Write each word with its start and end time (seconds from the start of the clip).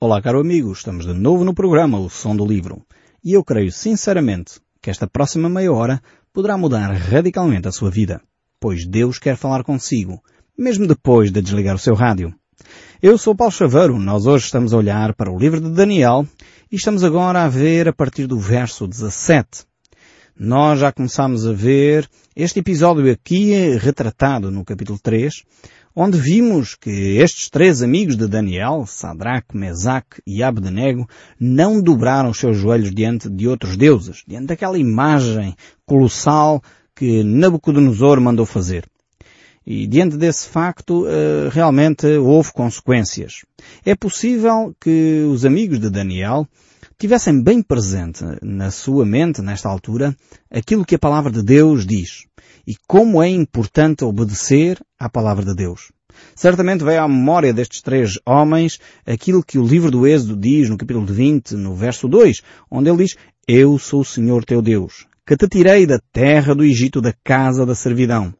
Olá, 0.00 0.20
caro 0.20 0.40
amigo, 0.40 0.72
estamos 0.72 1.06
de 1.06 1.14
novo 1.14 1.44
no 1.44 1.54
programa 1.54 1.98
O 1.98 2.10
Som 2.10 2.34
do 2.34 2.44
Livro. 2.44 2.84
E 3.24 3.32
eu 3.32 3.44
creio 3.44 3.70
sinceramente 3.70 4.60
que 4.82 4.90
esta 4.90 5.06
próxima 5.06 5.48
meia 5.48 5.72
hora 5.72 6.02
poderá 6.32 6.58
mudar 6.58 6.92
radicalmente 6.92 7.68
a 7.68 7.72
sua 7.72 7.90
vida, 7.90 8.20
pois 8.60 8.84
Deus 8.84 9.20
quer 9.20 9.36
falar 9.36 9.62
consigo, 9.62 10.20
mesmo 10.58 10.88
depois 10.88 11.30
de 11.30 11.40
desligar 11.40 11.76
o 11.76 11.78
seu 11.78 11.94
rádio. 11.94 12.34
Eu 13.00 13.16
sou 13.16 13.36
Paulo 13.36 13.52
Chaveiro, 13.52 13.96
nós 13.98 14.26
hoje 14.26 14.46
estamos 14.46 14.74
a 14.74 14.76
olhar 14.76 15.14
para 15.14 15.30
o 15.30 15.38
livro 15.38 15.60
de 15.60 15.70
Daniel 15.70 16.26
e 16.70 16.76
estamos 16.76 17.04
agora 17.04 17.44
a 17.44 17.48
ver 17.48 17.88
a 17.88 17.92
partir 17.92 18.26
do 18.26 18.38
verso 18.38 18.88
17. 18.88 19.64
Nós 20.36 20.80
já 20.80 20.90
começámos 20.90 21.46
a 21.46 21.52
ver 21.52 22.10
este 22.34 22.58
episódio 22.58 23.10
aqui 23.10 23.76
retratado 23.76 24.50
no 24.50 24.64
capítulo 24.64 24.98
3, 25.00 25.44
onde 25.94 26.18
vimos 26.18 26.74
que 26.74 26.90
estes 27.18 27.48
três 27.48 27.82
amigos 27.82 28.16
de 28.16 28.26
Daniel, 28.26 28.84
Sadraque, 28.86 29.56
Mesaque 29.56 30.20
e 30.26 30.42
Abdenego, 30.42 31.08
não 31.38 31.80
dobraram 31.80 32.30
os 32.30 32.38
seus 32.38 32.56
joelhos 32.56 32.92
diante 32.92 33.30
de 33.30 33.46
outros 33.46 33.76
deuses, 33.76 34.24
diante 34.26 34.46
daquela 34.46 34.78
imagem 34.78 35.54
colossal 35.86 36.62
que 36.94 37.22
Nabucodonosor 37.22 38.20
mandou 38.20 38.44
fazer. 38.44 38.84
E 39.66 39.86
diante 39.86 40.16
desse 40.16 40.46
facto, 40.48 41.06
eh, 41.06 41.48
realmente 41.50 42.06
houve 42.06 42.52
consequências. 42.52 43.44
É 43.84 43.94
possível 43.94 44.74
que 44.78 45.26
os 45.30 45.46
amigos 45.46 45.80
de 45.80 45.88
Daniel 45.88 46.46
tivessem 46.98 47.42
bem 47.42 47.62
presente 47.62 48.22
na 48.42 48.70
sua 48.70 49.06
mente, 49.06 49.40
nesta 49.40 49.68
altura, 49.68 50.14
aquilo 50.50 50.84
que 50.84 50.96
a 50.96 50.98
palavra 50.98 51.32
de 51.32 51.42
Deus 51.42 51.86
diz 51.86 52.26
e 52.66 52.76
como 52.86 53.22
é 53.22 53.28
importante 53.28 54.04
obedecer 54.04 54.80
à 54.98 55.08
palavra 55.08 55.44
de 55.44 55.54
Deus. 55.54 55.92
Certamente 56.34 56.84
veio 56.84 57.02
à 57.02 57.08
memória 57.08 57.52
destes 57.52 57.82
três 57.82 58.18
homens 58.24 58.78
aquilo 59.06 59.42
que 59.42 59.58
o 59.58 59.66
livro 59.66 59.90
do 59.90 60.06
Êxodo 60.06 60.36
diz 60.36 60.68
no 60.68 60.76
capítulo 60.76 61.06
20, 61.06 61.54
no 61.54 61.74
verso 61.74 62.08
2, 62.08 62.42
onde 62.70 62.88
ele 62.88 63.04
diz, 63.04 63.16
Eu 63.46 63.78
sou 63.78 64.00
o 64.00 64.04
Senhor 64.04 64.44
teu 64.44 64.62
Deus, 64.62 65.06
que 65.26 65.36
te 65.36 65.48
tirei 65.48 65.86
da 65.86 66.00
terra 66.12 66.54
do 66.54 66.64
Egito 66.64 67.00
da 67.00 67.12
casa 67.24 67.66
da 67.66 67.74
servidão. 67.74 68.32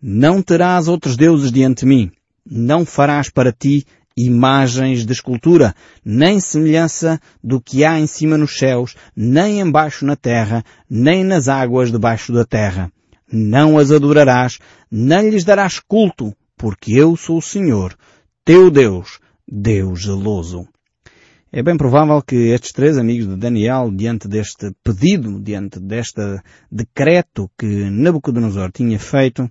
Não 0.00 0.40
terás 0.40 0.86
outros 0.86 1.16
deuses 1.16 1.50
diante 1.50 1.80
de 1.80 1.86
mim. 1.86 2.10
Não 2.46 2.86
farás 2.86 3.28
para 3.28 3.52
ti 3.52 3.84
imagens 4.16 5.06
de 5.06 5.12
escultura, 5.12 5.74
nem 6.04 6.40
semelhança 6.40 7.20
do 7.42 7.60
que 7.60 7.84
há 7.84 8.00
em 8.00 8.06
cima 8.06 8.36
nos 8.36 8.58
céus, 8.58 8.96
nem 9.14 9.60
embaixo 9.60 10.04
na 10.04 10.16
terra, 10.16 10.64
nem 10.90 11.22
nas 11.22 11.48
águas 11.48 11.92
debaixo 11.92 12.32
da 12.32 12.44
terra. 12.44 12.90
Não 13.30 13.78
as 13.78 13.90
adorarás, 13.90 14.58
nem 14.90 15.28
lhes 15.28 15.44
darás 15.44 15.78
culto, 15.78 16.34
porque 16.56 16.92
eu 16.92 17.16
sou 17.16 17.38
o 17.38 17.42
Senhor, 17.42 17.94
teu 18.44 18.70
Deus, 18.70 19.18
Deus 19.46 20.04
zeloso. 20.04 20.66
É 21.50 21.62
bem 21.62 21.76
provável 21.78 22.20
que 22.20 22.36
estes 22.52 22.72
três 22.72 22.98
amigos 22.98 23.26
de 23.26 23.36
Daniel, 23.36 23.90
diante 23.90 24.28
deste 24.28 24.70
pedido, 24.84 25.40
diante 25.40 25.80
deste 25.80 26.20
decreto 26.70 27.50
que 27.58 27.66
Nabucodonosor 27.90 28.70
tinha 28.70 28.98
feito, 28.98 29.50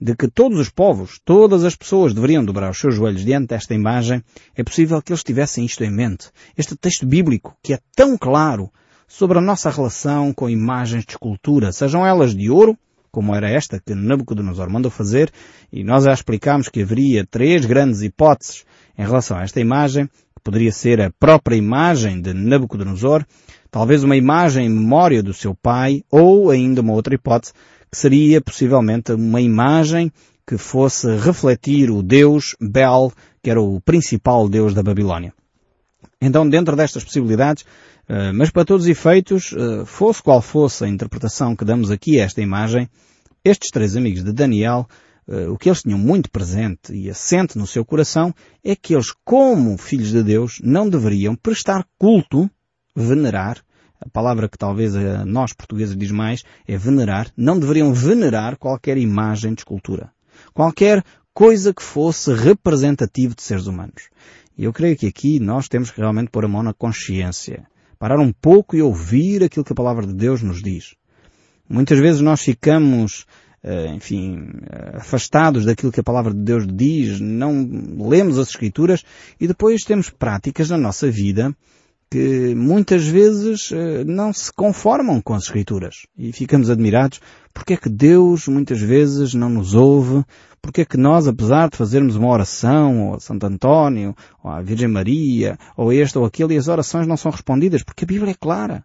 de 0.00 0.14
que 0.14 0.28
todos 0.28 0.58
os 0.58 0.68
povos, 0.68 1.18
todas 1.24 1.64
as 1.64 1.74
pessoas 1.74 2.12
deveriam 2.12 2.44
dobrar 2.44 2.70
os 2.70 2.78
seus 2.78 2.94
joelhos 2.94 3.24
diante 3.24 3.48
desta 3.48 3.74
imagem, 3.74 4.22
é 4.54 4.62
possível 4.62 5.00
que 5.00 5.10
eles 5.10 5.24
tivessem 5.24 5.64
isto 5.64 5.82
em 5.82 5.90
mente. 5.90 6.30
Este 6.56 6.76
texto 6.76 7.06
bíblico, 7.06 7.56
que 7.62 7.72
é 7.72 7.78
tão 7.96 8.16
claro 8.16 8.70
sobre 9.06 9.38
a 9.38 9.42
nossa 9.42 9.70
relação 9.70 10.32
com 10.34 10.50
imagens 10.50 11.04
de 11.04 11.12
escultura, 11.12 11.72
sejam 11.72 12.06
elas 12.06 12.34
de 12.34 12.50
ouro, 12.50 12.78
como 13.10 13.34
era 13.34 13.50
esta 13.50 13.80
que 13.80 13.94
Nabucodonosor 13.94 14.70
mandou 14.70 14.90
fazer, 14.90 15.30
e 15.72 15.82
nós 15.82 16.04
já 16.04 16.12
explicámos 16.12 16.68
que 16.68 16.82
haveria 16.82 17.26
três 17.26 17.64
grandes 17.66 18.02
hipóteses 18.02 18.64
em 18.96 19.02
relação 19.02 19.36
a 19.36 19.42
esta 19.42 19.60
imagem, 19.60 20.06
que 20.06 20.42
poderia 20.42 20.72
ser 20.72 21.00
a 21.00 21.10
própria 21.10 21.56
imagem 21.56 22.20
de 22.20 22.32
Nabucodonosor, 22.32 23.24
talvez 23.70 24.02
uma 24.04 24.16
imagem 24.16 24.66
em 24.66 24.70
memória 24.70 25.22
do 25.22 25.34
seu 25.34 25.54
pai, 25.54 26.02
ou 26.10 26.50
ainda 26.50 26.80
uma 26.80 26.92
outra 26.92 27.14
hipótese, 27.14 27.52
que 27.90 27.96
seria 27.96 28.40
possivelmente 28.40 29.12
uma 29.12 29.40
imagem 29.40 30.12
que 30.46 30.56
fosse 30.56 31.14
refletir 31.16 31.90
o 31.90 32.02
deus 32.02 32.56
Bel, 32.60 33.12
que 33.42 33.50
era 33.50 33.60
o 33.60 33.80
principal 33.80 34.48
deus 34.48 34.74
da 34.74 34.82
Babilónia. 34.82 35.32
Então, 36.20 36.48
dentro 36.48 36.74
destas 36.74 37.04
possibilidades, 37.04 37.64
eh, 38.08 38.32
mas 38.32 38.50
para 38.50 38.64
todos 38.64 38.84
os 38.84 38.90
efeitos, 38.90 39.54
eh, 39.56 39.84
fosse 39.84 40.22
qual 40.22 40.42
fosse 40.42 40.84
a 40.84 40.88
interpretação 40.88 41.54
que 41.54 41.64
damos 41.64 41.90
aqui 41.90 42.20
a 42.20 42.24
esta 42.24 42.42
imagem, 42.42 42.88
estes 43.44 43.70
três 43.70 43.96
amigos 43.96 44.24
de 44.24 44.32
Daniel, 44.32 44.88
eh, 45.28 45.46
o 45.46 45.56
que 45.56 45.68
eles 45.68 45.82
tinham 45.82 45.98
muito 45.98 46.28
presente 46.28 46.92
e 46.92 47.08
assente 47.08 47.56
no 47.56 47.66
seu 47.66 47.84
coração 47.84 48.34
é 48.64 48.74
que 48.74 48.94
eles, 48.94 49.14
como 49.24 49.78
filhos 49.78 50.10
de 50.10 50.22
Deus, 50.24 50.58
não 50.62 50.88
deveriam 50.88 51.36
prestar 51.36 51.86
culto, 51.96 52.50
venerar, 52.96 53.62
a 54.00 54.08
palavra 54.08 54.48
que 54.48 54.58
talvez 54.58 54.96
a 54.96 55.24
nós 55.24 55.52
portugueses 55.52 55.96
diz 55.96 56.10
mais 56.10 56.42
é 56.66 56.76
venerar, 56.76 57.30
não 57.36 57.58
deveriam 57.58 57.92
venerar 57.92 58.56
qualquer 58.56 58.96
imagem 58.96 59.54
de 59.54 59.60
escultura. 59.60 60.10
Qualquer 60.54 61.04
coisa 61.34 61.74
que 61.74 61.82
fosse 61.82 62.32
representativo 62.32 63.34
de 63.34 63.42
seres 63.42 63.66
humanos. 63.66 64.08
E 64.58 64.64
eu 64.64 64.72
creio 64.72 64.96
que 64.96 65.06
aqui 65.06 65.38
nós 65.38 65.68
temos 65.68 65.92
que 65.92 66.00
realmente 66.00 66.30
pôr 66.30 66.44
a 66.44 66.48
mão 66.48 66.64
na 66.64 66.74
consciência. 66.74 67.64
Parar 67.96 68.18
um 68.18 68.32
pouco 68.32 68.74
e 68.74 68.82
ouvir 68.82 69.44
aquilo 69.44 69.64
que 69.64 69.72
a 69.72 69.76
palavra 69.76 70.04
de 70.04 70.12
Deus 70.12 70.42
nos 70.42 70.60
diz. 70.60 70.96
Muitas 71.68 71.98
vezes 72.00 72.20
nós 72.20 72.40
ficamos, 72.40 73.24
eh, 73.62 73.86
enfim, 73.94 74.48
afastados 74.94 75.64
daquilo 75.64 75.92
que 75.92 76.00
a 76.00 76.04
palavra 76.04 76.34
de 76.34 76.40
Deus 76.40 76.66
diz, 76.66 77.20
não 77.20 77.68
lemos 78.08 78.36
as 78.36 78.48
Escrituras 78.48 79.04
e 79.40 79.46
depois 79.46 79.84
temos 79.84 80.10
práticas 80.10 80.70
na 80.70 80.76
nossa 80.76 81.08
vida 81.08 81.54
que 82.10 82.54
muitas 82.54 83.06
vezes 83.06 83.70
eh, 83.72 84.04
não 84.04 84.32
se 84.32 84.50
conformam 84.52 85.20
com 85.20 85.34
as 85.34 85.44
Escrituras. 85.44 86.06
E 86.16 86.32
ficamos 86.32 86.70
admirados 86.70 87.20
porque 87.52 87.74
é 87.74 87.76
que 87.76 87.88
Deus 87.88 88.46
muitas 88.48 88.80
vezes 88.80 89.34
não 89.34 89.48
nos 89.50 89.74
ouve, 89.74 90.24
porque 90.62 90.82
é 90.82 90.84
que 90.84 90.96
nós, 90.96 91.26
apesar 91.26 91.68
de 91.68 91.76
fazermos 91.76 92.16
uma 92.16 92.28
oração 92.28 93.12
ao 93.12 93.20
Santo 93.20 93.46
António, 93.46 94.14
ou 94.42 94.50
à 94.50 94.62
Virgem 94.62 94.88
Maria, 94.88 95.58
ou 95.76 95.92
este 95.92 96.16
ou 96.18 96.24
aquele, 96.24 96.54
e 96.54 96.56
as 96.56 96.68
orações 96.68 97.06
não 97.06 97.16
são 97.16 97.30
respondidas, 97.30 97.82
porque 97.82 98.04
a 98.04 98.06
Bíblia 98.06 98.32
é 98.32 98.34
clara. 98.34 98.84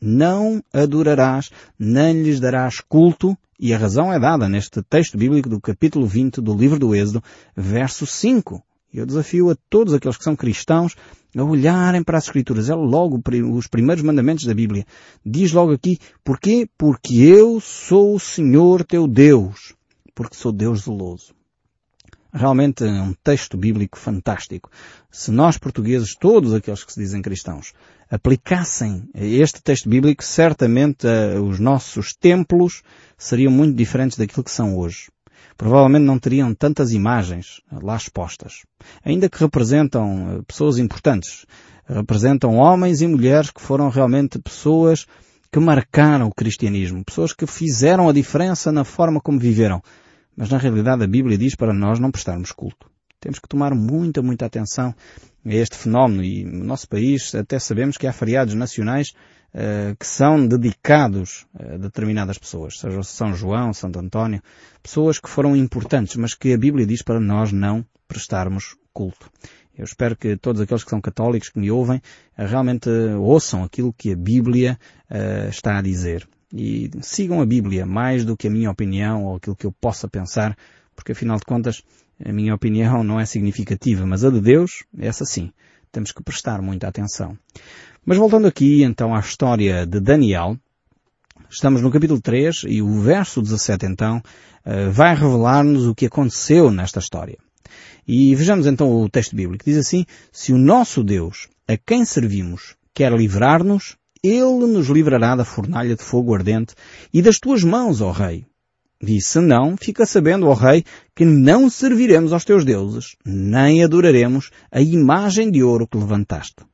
Não 0.00 0.62
adorarás, 0.72 1.50
nem 1.78 2.22
lhes 2.22 2.40
darás 2.40 2.80
culto, 2.80 3.36
e 3.58 3.74
a 3.74 3.78
razão 3.78 4.12
é 4.12 4.18
dada 4.18 4.48
neste 4.48 4.82
texto 4.82 5.18
bíblico 5.18 5.48
do 5.48 5.60
capítulo 5.60 6.06
20 6.06 6.40
do 6.40 6.54
livro 6.54 6.78
do 6.78 6.94
Êxodo, 6.94 7.22
verso 7.56 8.06
5. 8.06 8.62
Eu 8.92 9.06
desafio 9.06 9.50
a 9.50 9.56
todos 9.68 9.94
aqueles 9.94 10.16
que 10.16 10.24
são 10.24 10.34
cristãos 10.34 10.96
a 11.36 11.44
olharem 11.44 12.02
para 12.02 12.18
as 12.18 12.24
Escrituras. 12.24 12.68
É 12.68 12.74
logo 12.74 13.20
os 13.52 13.68
primeiros 13.68 14.02
mandamentos 14.02 14.44
da 14.44 14.54
Bíblia. 14.54 14.84
Diz 15.24 15.52
logo 15.52 15.72
aqui, 15.72 15.98
porquê? 16.24 16.68
Porque 16.76 17.14
eu 17.14 17.60
sou 17.60 18.16
o 18.16 18.20
Senhor 18.20 18.84
teu 18.84 19.06
Deus. 19.06 19.74
Porque 20.14 20.34
sou 20.34 20.50
Deus 20.50 20.82
zeloso. 20.82 21.32
Realmente 22.32 22.84
é 22.84 22.90
um 22.90 23.14
texto 23.24 23.56
bíblico 23.56 23.98
fantástico. 23.98 24.70
Se 25.10 25.30
nós 25.30 25.58
portugueses, 25.58 26.14
todos 26.14 26.52
aqueles 26.52 26.84
que 26.84 26.92
se 26.92 27.00
dizem 27.00 27.22
cristãos, 27.22 27.72
aplicassem 28.08 29.08
este 29.14 29.60
texto 29.62 29.88
bíblico, 29.88 30.22
certamente 30.22 31.06
uh, 31.06 31.42
os 31.42 31.58
nossos 31.58 32.12
templos 32.12 32.82
seriam 33.18 33.50
muito 33.50 33.76
diferentes 33.76 34.16
daquilo 34.16 34.44
que 34.44 34.50
são 34.50 34.76
hoje 34.76 35.08
provavelmente 35.60 36.06
não 36.06 36.18
teriam 36.18 36.54
tantas 36.54 36.90
imagens 36.90 37.60
lá 37.70 37.94
expostas. 37.94 38.64
Ainda 39.04 39.28
que 39.28 39.38
representam 39.38 40.38
eh, 40.38 40.42
pessoas 40.46 40.78
importantes. 40.78 41.44
Representam 41.86 42.56
homens 42.56 43.02
e 43.02 43.06
mulheres 43.06 43.50
que 43.50 43.60
foram 43.60 43.90
realmente 43.90 44.38
pessoas 44.38 45.06
que 45.52 45.60
marcaram 45.60 46.28
o 46.28 46.34
cristianismo. 46.34 47.04
Pessoas 47.04 47.34
que 47.34 47.46
fizeram 47.46 48.08
a 48.08 48.12
diferença 48.12 48.72
na 48.72 48.84
forma 48.84 49.20
como 49.20 49.38
viveram. 49.38 49.82
Mas 50.34 50.48
na 50.48 50.56
realidade 50.56 51.04
a 51.04 51.06
Bíblia 51.06 51.36
diz 51.36 51.54
para 51.54 51.74
nós 51.74 51.98
não 51.98 52.10
prestarmos 52.10 52.52
culto. 52.52 52.90
Temos 53.20 53.38
que 53.38 53.46
tomar 53.46 53.74
muita, 53.74 54.22
muita 54.22 54.46
atenção 54.46 54.94
a 55.44 55.54
este 55.54 55.76
fenómeno 55.76 56.24
e 56.24 56.42
no 56.42 56.64
nosso 56.64 56.88
país 56.88 57.34
até 57.34 57.58
sabemos 57.58 57.98
que 57.98 58.06
há 58.06 58.12
feriados 58.14 58.54
nacionais 58.54 59.12
uh, 59.54 59.94
que 59.98 60.06
são 60.06 60.46
dedicados 60.46 61.46
a 61.54 61.76
determinadas 61.76 62.38
pessoas, 62.38 62.78
seja 62.78 63.02
São 63.02 63.34
João, 63.34 63.74
Santo 63.74 63.98
António, 63.98 64.42
pessoas 64.82 65.18
que 65.18 65.28
foram 65.28 65.54
importantes, 65.54 66.16
mas 66.16 66.34
que 66.34 66.54
a 66.54 66.58
Bíblia 66.58 66.86
diz 66.86 67.02
para 67.02 67.20
nós 67.20 67.52
não 67.52 67.84
prestarmos 68.08 68.74
culto. 68.92 69.30
Eu 69.76 69.84
espero 69.84 70.16
que 70.16 70.36
todos 70.36 70.60
aqueles 70.60 70.82
que 70.82 70.90
são 70.90 71.00
católicos 71.00 71.50
que 71.50 71.58
me 71.58 71.70
ouvem 71.70 71.98
uh, 71.98 72.46
realmente 72.46 72.88
ouçam 73.18 73.62
aquilo 73.64 73.92
que 73.92 74.12
a 74.12 74.16
Bíblia 74.16 74.78
uh, 75.10 75.48
está 75.50 75.76
a 75.76 75.82
dizer. 75.82 76.26
E 76.52 76.90
sigam 77.02 77.42
a 77.42 77.46
Bíblia 77.46 77.84
mais 77.84 78.24
do 78.24 78.36
que 78.36 78.48
a 78.48 78.50
minha 78.50 78.70
opinião 78.70 79.24
ou 79.24 79.36
aquilo 79.36 79.54
que 79.54 79.66
eu 79.66 79.72
possa 79.72 80.08
pensar, 80.08 80.56
porque 80.96 81.12
afinal 81.12 81.36
de 81.36 81.44
contas 81.44 81.82
a 82.24 82.32
minha 82.32 82.54
opinião 82.54 83.02
não 83.02 83.18
é 83.18 83.24
significativa, 83.24 84.06
mas 84.06 84.24
a 84.24 84.30
de 84.30 84.40
Deus, 84.40 84.84
essa 84.98 85.24
sim. 85.24 85.52
Temos 85.92 86.12
que 86.12 86.22
prestar 86.22 86.62
muita 86.62 86.86
atenção. 86.86 87.36
Mas 88.04 88.18
voltando 88.18 88.46
aqui 88.46 88.82
então 88.82 89.14
à 89.14 89.20
história 89.20 89.86
de 89.86 90.00
Daniel, 90.00 90.56
estamos 91.48 91.82
no 91.82 91.90
capítulo 91.90 92.20
3 92.20 92.64
e 92.68 92.80
o 92.80 93.00
verso 93.00 93.42
17 93.42 93.86
então 93.86 94.22
eh, 94.64 94.88
vai 94.88 95.14
revelar-nos 95.14 95.86
o 95.86 95.94
que 95.94 96.06
aconteceu 96.06 96.70
nesta 96.70 97.00
história. 97.00 97.38
E 98.06 98.34
vejamos 98.34 98.66
então 98.66 98.90
o 98.90 99.08
texto 99.08 99.34
bíblico. 99.34 99.64
Diz 99.64 99.76
assim, 99.76 100.04
se 100.32 100.52
o 100.52 100.58
nosso 100.58 101.02
Deus, 101.02 101.48
a 101.66 101.76
quem 101.76 102.04
servimos, 102.04 102.74
quer 102.94 103.12
livrar-nos, 103.12 103.96
ele 104.22 104.66
nos 104.66 104.88
livrará 104.88 105.34
da 105.34 105.44
fornalha 105.44 105.96
de 105.96 106.02
fogo 106.02 106.34
ardente 106.34 106.74
e 107.12 107.22
das 107.22 107.38
tuas 107.38 107.64
mãos, 107.64 108.00
ó 108.00 108.10
Rei. 108.10 108.46
E 109.02 109.20
se 109.20 109.40
não, 109.40 109.76
fica 109.78 110.04
sabendo, 110.04 110.46
ó 110.46 110.52
Rei, 110.52 110.84
que 111.16 111.24
não 111.24 111.70
serviremos 111.70 112.32
aos 112.32 112.44
teus 112.44 112.64
deuses, 112.64 113.16
nem 113.24 113.82
adoraremos 113.82 114.50
a 114.70 114.80
imagem 114.80 115.50
de 115.50 115.62
ouro 115.62 115.86
que 115.86 115.96
levantaste. 115.96 116.64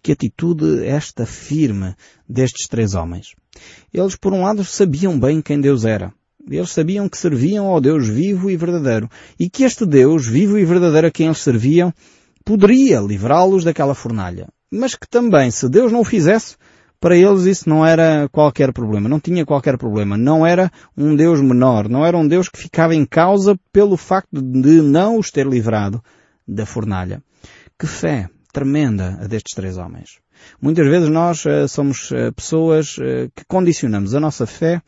Que 0.00 0.12
atitude 0.12 0.84
esta 0.84 1.26
firme 1.26 1.94
destes 2.28 2.68
três 2.68 2.94
homens. 2.94 3.34
Eles, 3.92 4.14
por 4.16 4.32
um 4.32 4.42
lado, 4.42 4.64
sabiam 4.64 5.18
bem 5.18 5.42
quem 5.42 5.60
Deus 5.60 5.84
era. 5.84 6.14
Eles 6.48 6.70
sabiam 6.70 7.08
que 7.08 7.18
serviam 7.18 7.66
ao 7.66 7.80
Deus 7.80 8.08
vivo 8.08 8.50
e 8.50 8.56
verdadeiro 8.56 9.08
e 9.38 9.48
que 9.48 9.64
este 9.64 9.84
Deus 9.86 10.26
vivo 10.26 10.58
e 10.58 10.64
verdadeiro 10.64 11.06
a 11.06 11.10
quem 11.10 11.26
eles 11.26 11.38
serviam 11.38 11.92
poderia 12.44 13.00
livrá-los 13.00 13.64
daquela 13.64 13.94
fornalha. 13.94 14.48
Mas 14.70 14.94
que 14.94 15.08
também, 15.08 15.50
se 15.50 15.68
Deus 15.68 15.92
não 15.92 16.00
o 16.00 16.04
fizesse, 16.04 16.56
para 17.02 17.16
eles 17.16 17.46
isso 17.46 17.68
não 17.68 17.84
era 17.84 18.28
qualquer 18.28 18.72
problema, 18.72 19.08
não 19.08 19.18
tinha 19.18 19.44
qualquer 19.44 19.76
problema, 19.76 20.16
não 20.16 20.46
era 20.46 20.70
um 20.96 21.16
Deus 21.16 21.40
menor, 21.40 21.88
não 21.88 22.06
era 22.06 22.16
um 22.16 22.28
Deus 22.28 22.48
que 22.48 22.60
ficava 22.60 22.94
em 22.94 23.04
causa 23.04 23.58
pelo 23.72 23.96
facto 23.96 24.40
de 24.40 24.80
não 24.80 25.18
os 25.18 25.28
ter 25.28 25.44
livrado 25.44 26.00
da 26.46 26.64
fornalha. 26.64 27.20
Que 27.76 27.88
fé 27.88 28.30
tremenda 28.52 29.18
a 29.20 29.26
destes 29.26 29.52
três 29.52 29.78
homens. 29.78 30.20
Muitas 30.60 30.86
vezes 30.86 31.08
nós 31.08 31.44
uh, 31.44 31.66
somos 31.66 32.08
uh, 32.12 32.32
pessoas 32.36 32.96
uh, 32.98 33.28
que 33.34 33.44
condicionamos 33.48 34.14
a 34.14 34.20
nossa 34.20 34.46
fé 34.46 34.80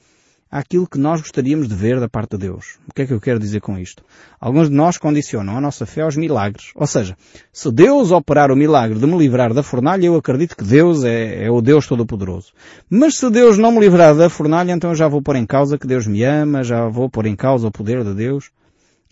àquilo 0.54 0.86
que 0.86 1.00
nós 1.00 1.20
gostaríamos 1.20 1.66
de 1.66 1.74
ver 1.74 1.98
da 1.98 2.08
parte 2.08 2.36
de 2.36 2.46
Deus. 2.46 2.78
O 2.88 2.94
que 2.94 3.02
é 3.02 3.06
que 3.06 3.12
eu 3.12 3.20
quero 3.20 3.40
dizer 3.40 3.60
com 3.60 3.76
isto? 3.76 4.04
Alguns 4.40 4.70
de 4.70 4.76
nós 4.76 4.96
condicionam 4.96 5.56
a 5.56 5.60
nossa 5.60 5.84
fé 5.84 6.02
aos 6.02 6.16
milagres. 6.16 6.70
Ou 6.76 6.86
seja, 6.86 7.16
se 7.52 7.72
Deus 7.72 8.12
operar 8.12 8.52
o 8.52 8.56
milagre 8.56 8.96
de 8.96 9.04
me 9.04 9.18
livrar 9.18 9.52
da 9.52 9.64
fornalha, 9.64 10.06
eu 10.06 10.14
acredito 10.14 10.56
que 10.56 10.62
Deus 10.62 11.02
é, 11.02 11.46
é 11.46 11.50
o 11.50 11.60
Deus 11.60 11.88
Todo-Poderoso. 11.88 12.52
Mas 12.88 13.16
se 13.16 13.28
Deus 13.30 13.58
não 13.58 13.72
me 13.72 13.80
livrar 13.80 14.14
da 14.14 14.30
fornalha, 14.30 14.70
então 14.70 14.90
eu 14.90 14.94
já 14.94 15.08
vou 15.08 15.20
pôr 15.20 15.34
em 15.34 15.44
causa 15.44 15.76
que 15.76 15.88
Deus 15.88 16.06
me 16.06 16.22
ama, 16.22 16.62
já 16.62 16.86
vou 16.86 17.10
pôr 17.10 17.26
em 17.26 17.34
causa 17.34 17.66
o 17.66 17.72
poder 17.72 18.04
de 18.04 18.14
Deus. 18.14 18.52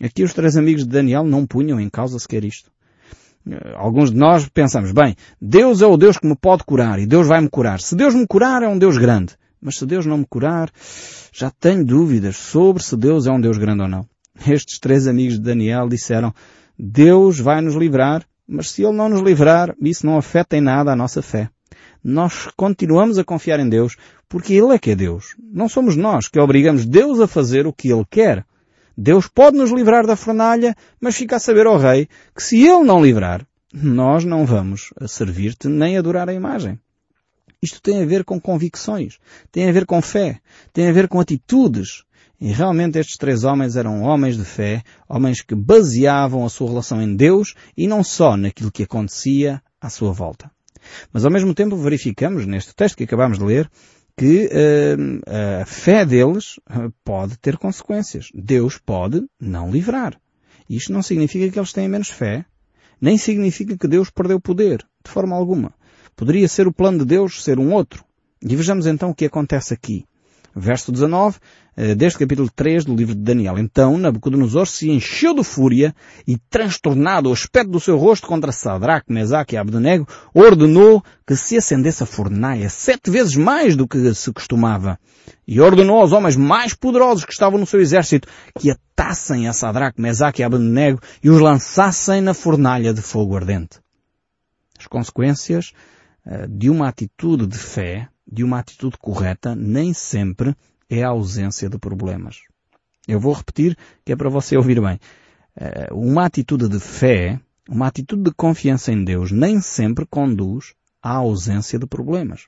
Aqui 0.01 0.23
os 0.23 0.33
três 0.33 0.55
amigos 0.55 0.85
de 0.85 0.89
Daniel 0.91 1.25
não 1.25 1.45
punham 1.45 1.77
em 1.77 1.89
causa 1.89 2.17
sequer 2.19 2.45
isto. 2.45 2.71
Alguns 3.75 4.11
de 4.11 4.17
nós 4.17 4.47
pensamos, 4.47 4.93
bem, 4.93 5.13
Deus 5.41 5.81
é 5.81 5.87
o 5.87 5.97
Deus 5.97 6.17
que 6.17 6.25
me 6.25 6.37
pode 6.37 6.63
curar 6.63 6.99
e 6.99 7.05
Deus 7.05 7.27
vai 7.27 7.41
me 7.41 7.49
curar. 7.49 7.81
Se 7.81 7.97
Deus 7.97 8.15
me 8.15 8.25
curar, 8.25 8.63
é 8.63 8.67
um 8.69 8.77
Deus 8.77 8.97
grande. 8.97 9.35
Mas 9.63 9.77
se 9.77 9.85
Deus 9.85 10.05
não 10.05 10.17
me 10.17 10.25
curar, 10.25 10.69
já 11.31 11.49
tenho 11.49 11.85
dúvidas 11.85 12.35
sobre 12.35 12.83
se 12.83 12.97
Deus 12.97 13.25
é 13.25 13.31
um 13.31 13.39
Deus 13.39 13.57
grande 13.57 13.83
ou 13.83 13.87
não. 13.87 14.05
Estes 14.45 14.77
três 14.77 15.07
amigos 15.07 15.35
de 15.35 15.41
Daniel 15.41 15.87
disseram, 15.87 16.33
Deus 16.77 17.39
vai 17.39 17.61
nos 17.61 17.75
livrar, 17.75 18.25
mas 18.45 18.71
se 18.71 18.83
Ele 18.83 18.91
não 18.91 19.07
nos 19.07 19.21
livrar, 19.21 19.73
isso 19.81 20.05
não 20.05 20.17
afeta 20.17 20.57
em 20.57 20.61
nada 20.61 20.91
a 20.91 20.95
nossa 20.97 21.21
fé. 21.21 21.49
Nós 22.03 22.49
continuamos 22.57 23.17
a 23.17 23.23
confiar 23.23 23.61
em 23.61 23.69
Deus 23.69 23.95
porque 24.27 24.53
Ele 24.53 24.73
é 24.73 24.79
que 24.79 24.91
é 24.91 24.95
Deus. 24.95 25.35
Não 25.39 25.69
somos 25.69 25.95
nós 25.95 26.27
que 26.27 26.39
obrigamos 26.39 26.85
Deus 26.85 27.21
a 27.21 27.27
fazer 27.27 27.65
o 27.65 27.71
que 27.71 27.89
Ele 27.89 28.03
quer. 28.09 28.45
Deus 28.97 29.27
pode 29.27 29.57
nos 29.57 29.71
livrar 29.71 30.05
da 30.05 30.17
fornalha, 30.17 30.75
mas 30.99 31.15
fica 31.15 31.37
a 31.37 31.39
saber 31.39 31.67
ao 31.67 31.77
Rei 31.77 32.09
que 32.35 32.43
se 32.43 32.61
Ele 32.61 32.83
não 32.83 33.01
livrar, 33.01 33.47
nós 33.73 34.25
não 34.25 34.45
vamos 34.45 34.89
servir-te 35.07 35.69
nem 35.69 35.97
adorar 35.97 36.27
a 36.27 36.33
imagem. 36.33 36.77
Isto 37.63 37.81
tem 37.81 38.03
a 38.03 38.05
ver 38.05 38.25
com 38.25 38.41
convicções, 38.41 39.19
tem 39.49 39.69
a 39.69 39.71
ver 39.71 39.85
com 39.85 40.01
fé, 40.01 40.41
tem 40.73 40.89
a 40.89 40.91
ver 40.91 41.07
com 41.07 41.17
atitudes. 41.21 42.03
E 42.37 42.51
realmente 42.51 42.99
estes 42.99 43.15
três 43.15 43.45
homens 43.45 43.77
eram 43.77 44.01
homens 44.01 44.35
de 44.35 44.43
fé, 44.43 44.83
homens 45.07 45.41
que 45.41 45.55
baseavam 45.55 46.45
a 46.45 46.49
sua 46.49 46.67
relação 46.67 47.01
em 47.01 47.15
Deus 47.15 47.55
e 47.77 47.87
não 47.87 48.03
só 48.03 48.35
naquilo 48.35 48.69
que 48.69 48.83
acontecia 48.83 49.63
à 49.79 49.89
sua 49.89 50.11
volta. 50.11 50.51
Mas 51.13 51.23
ao 51.23 51.31
mesmo 51.31 51.53
tempo 51.53 51.77
verificamos 51.77 52.45
neste 52.45 52.75
texto 52.75 52.97
que 52.97 53.05
acabamos 53.05 53.39
de 53.39 53.45
ler 53.45 53.71
que 54.17 54.47
uh, 54.47 55.61
a 55.61 55.65
fé 55.65 56.05
deles 56.05 56.59
eh, 56.69 56.89
pode 57.03 57.37
ter 57.39 57.57
consequências. 57.57 58.27
Deus 58.35 58.77
pode 58.77 59.25
não 59.39 59.71
livrar. 59.71 60.19
Isto 60.69 60.91
não 60.91 61.01
significa 61.01 61.49
que 61.49 61.57
eles 61.57 61.71
têm 61.71 61.87
menos 61.87 62.09
fé, 62.09 62.45
nem 62.99 63.17
significa 63.17 63.77
que 63.77 63.87
Deus 63.87 64.09
perdeu 64.09 64.39
poder, 64.39 64.85
de 65.03 65.09
forma 65.09 65.33
alguma. 65.33 65.73
Poderia 66.15 66.47
ser 66.47 66.67
o 66.67 66.73
plano 66.73 66.99
de 66.99 67.05
Deus 67.05 67.43
ser 67.43 67.59
um 67.59 67.73
outro. 67.73 68.03
E 68.41 68.55
vejamos 68.55 68.85
então 68.85 69.09
o 69.09 69.15
que 69.15 69.25
acontece 69.25 69.73
aqui. 69.73 70.05
Verso 70.55 70.91
19, 70.91 71.39
eh, 71.75 71.95
deste 71.95 72.19
capítulo 72.19 72.47
3 72.55 72.85
do 72.85 72.95
livro 72.95 73.15
de 73.15 73.21
Daniel. 73.21 73.57
Então 73.57 73.97
Nabucodonosor 73.97 74.67
se 74.67 74.89
encheu 74.91 75.33
de 75.33 75.43
fúria 75.43 75.95
e, 76.27 76.37
transtornado 76.49 77.29
o 77.29 77.33
aspecto 77.33 77.71
do 77.71 77.79
seu 77.79 77.97
rosto 77.97 78.27
contra 78.27 78.51
Sadraque, 78.51 79.11
Mesaque 79.11 79.55
e 79.55 79.57
Abdenego, 79.57 80.07
ordenou 80.33 81.03
que 81.25 81.35
se 81.35 81.57
acendesse 81.57 82.03
a 82.03 82.05
fornalha 82.05 82.69
sete 82.69 83.09
vezes 83.09 83.35
mais 83.35 83.75
do 83.75 83.87
que 83.87 84.13
se 84.13 84.31
costumava. 84.31 84.99
E 85.47 85.59
ordenou 85.59 85.99
aos 85.99 86.11
homens 86.11 86.35
mais 86.35 86.75
poderosos 86.75 87.25
que 87.25 87.33
estavam 87.33 87.59
no 87.59 87.65
seu 87.65 87.81
exército 87.81 88.27
que 88.59 88.69
atassem 88.69 89.47
a 89.47 89.53
Sadraque, 89.53 89.99
Mesaque 89.99 90.41
e 90.41 90.45
Abdenego 90.45 90.99
e 91.23 91.29
os 91.31 91.39
lançassem 91.39 92.21
na 92.21 92.35
fornalha 92.35 92.93
de 92.93 93.01
fogo 93.01 93.35
ardente. 93.35 93.79
As 94.79 94.85
consequências 94.85 95.71
de 96.49 96.69
uma 96.69 96.87
atitude 96.87 97.45
de 97.45 97.57
fé, 97.57 98.09
de 98.29 98.43
uma 98.43 98.59
atitude 98.59 98.97
correta, 98.97 99.55
nem 99.55 99.93
sempre 99.93 100.55
é 100.89 101.03
a 101.03 101.09
ausência 101.09 101.69
de 101.69 101.77
problemas. 101.77 102.37
Eu 103.07 103.19
vou 103.19 103.33
repetir 103.33 103.77
que 104.05 104.13
é 104.13 104.15
para 104.15 104.29
você 104.29 104.55
ouvir 104.55 104.81
bem. 104.81 104.99
Eh, 105.55 105.89
uma 105.91 106.25
atitude 106.25 106.67
de 106.67 106.79
fé, 106.79 107.39
uma 107.69 107.87
atitude 107.87 108.23
de 108.23 108.31
confiança 108.31 108.91
em 108.91 109.03
Deus, 109.03 109.31
nem 109.31 109.59
sempre 109.59 110.05
conduz 110.05 110.73
à 111.01 111.17
ausência 111.17 111.77
de 111.77 111.85
problemas. 111.85 112.47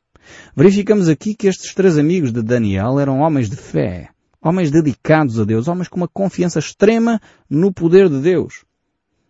Verificamos 0.55 1.07
aqui 1.07 1.35
que 1.35 1.47
estes 1.47 1.73
três 1.73 1.97
amigos 1.97 2.31
de 2.31 2.41
Daniel 2.41 2.99
eram 2.99 3.19
homens 3.19 3.49
de 3.49 3.55
fé, 3.55 4.09
homens 4.41 4.71
dedicados 4.71 5.39
a 5.39 5.43
Deus, 5.43 5.67
homens 5.67 5.87
com 5.87 5.97
uma 5.97 6.07
confiança 6.07 6.59
extrema 6.59 7.21
no 7.49 7.71
poder 7.71 8.09
de 8.09 8.19
Deus. 8.21 8.64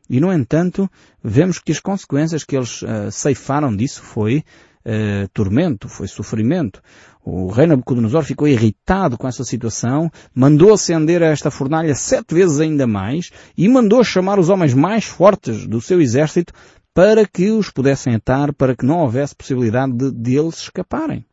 E, 0.10 0.20
no 0.20 0.32
entanto, 0.32 0.90
vemos 1.24 1.60
que 1.60 1.72
as 1.72 1.80
consequências 1.80 2.44
que 2.44 2.56
eles 2.56 2.82
uh, 2.84 3.12
ceifaram 3.12 3.76
disso 3.76 4.02
foi 4.02 4.44
uh, 4.86 5.28
tormento, 5.34 5.90
foi 5.90 6.08
sofrimento. 6.08 6.82
O 7.24 7.50
rei 7.50 7.66
Nabucodonosor 7.66 8.24
ficou 8.24 8.48
irritado 8.48 9.18
com 9.18 9.28
essa 9.28 9.44
situação, 9.44 10.12
mandou 10.34 10.74
acender 10.74 11.24
esta 11.24 11.50
fornalha 11.50 11.96
sete 11.96 12.36
vezes 12.36 12.60
ainda 12.60 12.86
mais 12.86 13.32
e 13.58 13.68
mandou 13.68 14.04
chamar 14.04 14.38
os 14.38 14.50
homens 14.50 14.76
mais 14.76 15.06
fortes 15.06 15.66
do 15.66 15.82
seu 15.82 16.00
exército 16.00 16.54
para 16.94 17.28
que 17.28 17.50
os 17.50 17.72
pudessem 17.72 18.14
atar, 18.14 18.54
para 18.54 18.76
que 18.76 18.86
não 18.86 19.00
houvesse 19.00 19.36
possibilidade 19.36 19.92
de, 19.92 20.12
de 20.12 20.38
eles 20.38 20.60
escaparem. 20.60 21.26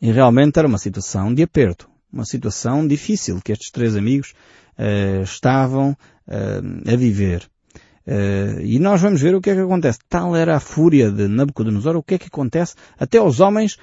E 0.00 0.10
realmente 0.10 0.58
era 0.58 0.66
uma 0.66 0.78
situação 0.78 1.32
de 1.32 1.42
aperto, 1.42 1.86
uma 2.10 2.24
situação 2.24 2.88
difícil 2.88 3.38
que 3.44 3.52
estes 3.52 3.70
três 3.70 3.94
amigos 3.94 4.32
uh, 4.78 5.22
estavam 5.22 5.94
a 6.86 6.96
viver. 6.96 7.50
Uh, 8.10 8.60
e 8.62 8.80
nós 8.80 9.00
vamos 9.00 9.20
ver 9.20 9.36
o 9.36 9.40
que 9.40 9.50
é 9.50 9.54
que 9.54 9.60
acontece. 9.60 10.00
Tal 10.08 10.34
era 10.34 10.56
a 10.56 10.60
fúria 10.60 11.12
de 11.12 11.28
Nabucodonosor, 11.28 11.94
o 11.94 12.02
que 12.02 12.14
é 12.14 12.18
que 12.18 12.26
acontece 12.26 12.74
até 12.98 13.18
aos 13.18 13.38
homens 13.38 13.76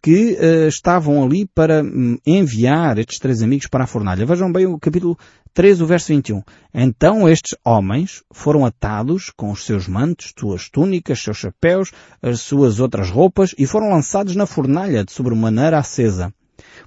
que 0.00 0.38
uh, 0.40 0.68
estavam 0.68 1.24
ali 1.24 1.46
para 1.46 1.82
um, 1.82 2.16
enviar 2.24 2.96
estes 2.98 3.18
três 3.18 3.42
amigos 3.42 3.66
para 3.66 3.82
a 3.82 3.86
fornalha. 3.88 4.24
Vejam 4.24 4.52
bem 4.52 4.66
o 4.66 4.78
capítulo 4.78 5.18
3, 5.52 5.80
o 5.80 5.86
verso 5.86 6.08
21. 6.08 6.42
Então 6.72 7.28
estes 7.28 7.58
homens 7.64 8.22
foram 8.32 8.64
atados 8.64 9.32
com 9.36 9.50
os 9.50 9.64
seus 9.64 9.88
mantos, 9.88 10.32
suas 10.38 10.68
túnicas, 10.68 11.20
seus 11.20 11.38
chapéus, 11.38 11.90
as 12.22 12.40
suas 12.40 12.78
outras 12.78 13.10
roupas 13.10 13.52
e 13.58 13.66
foram 13.66 13.90
lançados 13.90 14.36
na 14.36 14.46
fornalha 14.46 15.04
de 15.04 15.10
sobremaneira 15.10 15.76
acesa. 15.76 16.32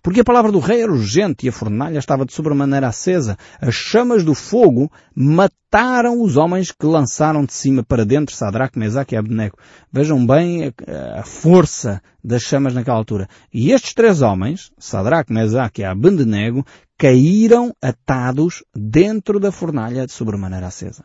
Porque 0.05 0.19
a 0.19 0.23
palavra 0.23 0.51
do 0.51 0.59
rei 0.59 0.83
era 0.83 0.91
urgente 0.91 1.47
e 1.47 1.49
a 1.49 1.51
fornalha 1.51 1.97
estava 1.97 2.27
de 2.27 2.31
sobremaneira 2.31 2.87
acesa. 2.87 3.35
As 3.59 3.73
chamas 3.73 4.23
do 4.23 4.35
fogo 4.35 4.91
mataram 5.15 6.21
os 6.21 6.37
homens 6.37 6.71
que 6.71 6.85
lançaram 6.85 7.43
de 7.43 7.51
cima 7.53 7.83
para 7.83 8.05
dentro 8.05 8.35
Sadraque, 8.35 8.77
Mesaque 8.77 9.15
e 9.15 9.17
Abednego. 9.17 9.57
Vejam 9.91 10.23
bem 10.23 10.65
a, 10.65 11.21
a, 11.21 11.23
força 11.23 12.03
das 12.23 12.43
chamas 12.43 12.75
naquela 12.75 12.97
altura. 12.97 13.27
E 13.51 13.71
estes 13.71 13.95
três 13.95 14.21
homens, 14.21 14.71
Sadraque, 14.77 15.33
Mesaque 15.33 15.81
e 15.81 15.85
Abednego, 15.85 16.63
caíram 16.99 17.75
atados 17.81 18.63
dentro 18.75 19.39
da 19.39 19.51
fornalha 19.51 20.05
de 20.05 20.11
sobremaneira 20.11 20.67
acesa. 20.67 21.03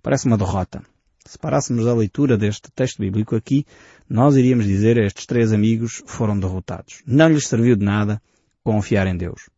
Parece 0.00 0.26
uma 0.26 0.38
derrota. 0.38 0.80
Se 1.26 1.36
parássemos 1.36 1.88
a 1.88 1.94
leitura 1.94 2.38
deste 2.38 2.70
texto 2.70 2.98
bíblico 2.98 3.34
aqui, 3.34 3.66
nós 4.10 4.34
iríamos 4.34 4.66
dizer 4.66 4.96
estes 4.96 5.24
três 5.24 5.52
amigos 5.52 6.02
foram 6.04 6.36
derrotados. 6.36 7.00
Não 7.06 7.28
lhes 7.28 7.46
serviu 7.46 7.76
de 7.76 7.84
nada 7.84 8.20
confiar 8.64 9.06
em 9.06 9.16
Deus. 9.16 9.48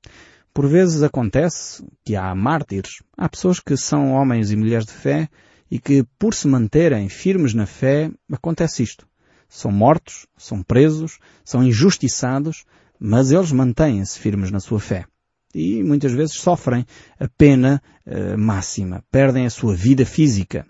Por 0.52 0.68
vezes 0.68 1.02
acontece 1.02 1.82
que 2.04 2.14
há 2.14 2.34
mártires, 2.34 3.02
há 3.16 3.26
pessoas 3.30 3.58
que 3.58 3.74
são 3.78 4.12
homens 4.12 4.50
e 4.50 4.56
mulheres 4.56 4.84
de 4.84 4.92
fé 4.92 5.30
e 5.70 5.78
que, 5.78 6.04
por 6.18 6.34
se 6.34 6.46
manterem 6.46 7.08
firmes 7.08 7.54
na 7.54 7.64
fé, 7.64 8.10
acontece 8.30 8.82
isto. 8.82 9.06
São 9.48 9.72
mortos, 9.72 10.26
são 10.36 10.62
presos, 10.62 11.18
são 11.42 11.64
injustiçados, 11.64 12.66
mas 13.00 13.32
eles 13.32 13.52
mantêm-se 13.52 14.18
firmes 14.18 14.50
na 14.50 14.60
sua 14.60 14.78
fé. 14.78 15.06
e 15.54 15.82
muitas 15.82 16.12
vezes 16.12 16.36
sofrem 16.36 16.86
a 17.18 17.28
pena 17.28 17.82
uh, 18.06 18.38
máxima, 18.38 19.02
perdem 19.10 19.44
a 19.46 19.50
sua 19.50 19.74
vida 19.74 20.04
física. 20.06 20.66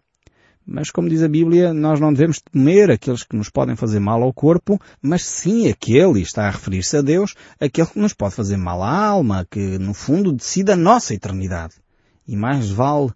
Mas 0.66 0.90
como 0.90 1.08
diz 1.08 1.22
a 1.22 1.28
Bíblia, 1.28 1.74
nós 1.74 1.98
não 1.98 2.12
devemos 2.12 2.40
temer 2.40 2.90
aqueles 2.90 3.24
que 3.24 3.36
nos 3.36 3.50
podem 3.50 3.74
fazer 3.74 3.98
mal 3.98 4.22
ao 4.22 4.32
corpo, 4.32 4.80
mas 5.00 5.24
sim 5.24 5.68
aquele, 5.68 6.20
e 6.20 6.22
está 6.22 6.46
a 6.46 6.50
referir-se 6.50 6.96
a 6.96 7.02
Deus, 7.02 7.34
aquele 7.60 7.88
que 7.88 7.98
nos 7.98 8.14
pode 8.14 8.34
fazer 8.34 8.56
mal 8.56 8.82
à 8.82 9.04
alma, 9.04 9.46
que 9.50 9.78
no 9.78 9.92
fundo 9.92 10.32
decide 10.32 10.72
a 10.72 10.76
nossa 10.76 11.14
eternidade. 11.14 11.74
E 12.26 12.36
mais 12.36 12.70
vale 12.70 13.06
uh, 13.06 13.12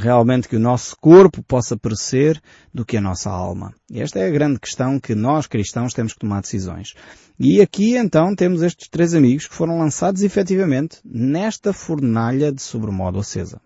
realmente 0.00 0.48
que 0.48 0.56
o 0.56 0.60
nosso 0.60 0.96
corpo 1.00 1.40
possa 1.42 1.76
perecer 1.76 2.40
do 2.72 2.84
que 2.84 2.96
a 2.96 3.00
nossa 3.00 3.30
alma. 3.30 3.72
Esta 3.92 4.18
é 4.18 4.26
a 4.26 4.30
grande 4.30 4.58
questão 4.58 4.98
que 4.98 5.14
nós 5.14 5.46
cristãos 5.46 5.94
temos 5.94 6.12
que 6.12 6.18
tomar 6.18 6.40
decisões. 6.40 6.94
E 7.38 7.60
aqui 7.60 7.96
então 7.96 8.34
temos 8.34 8.62
estes 8.62 8.88
três 8.88 9.14
amigos 9.14 9.46
que 9.46 9.54
foram 9.54 9.78
lançados 9.78 10.22
efetivamente 10.22 10.98
nesta 11.04 11.72
fornalha 11.72 12.50
de 12.50 12.60
sobremodo 12.60 13.20
acesa. 13.20 13.60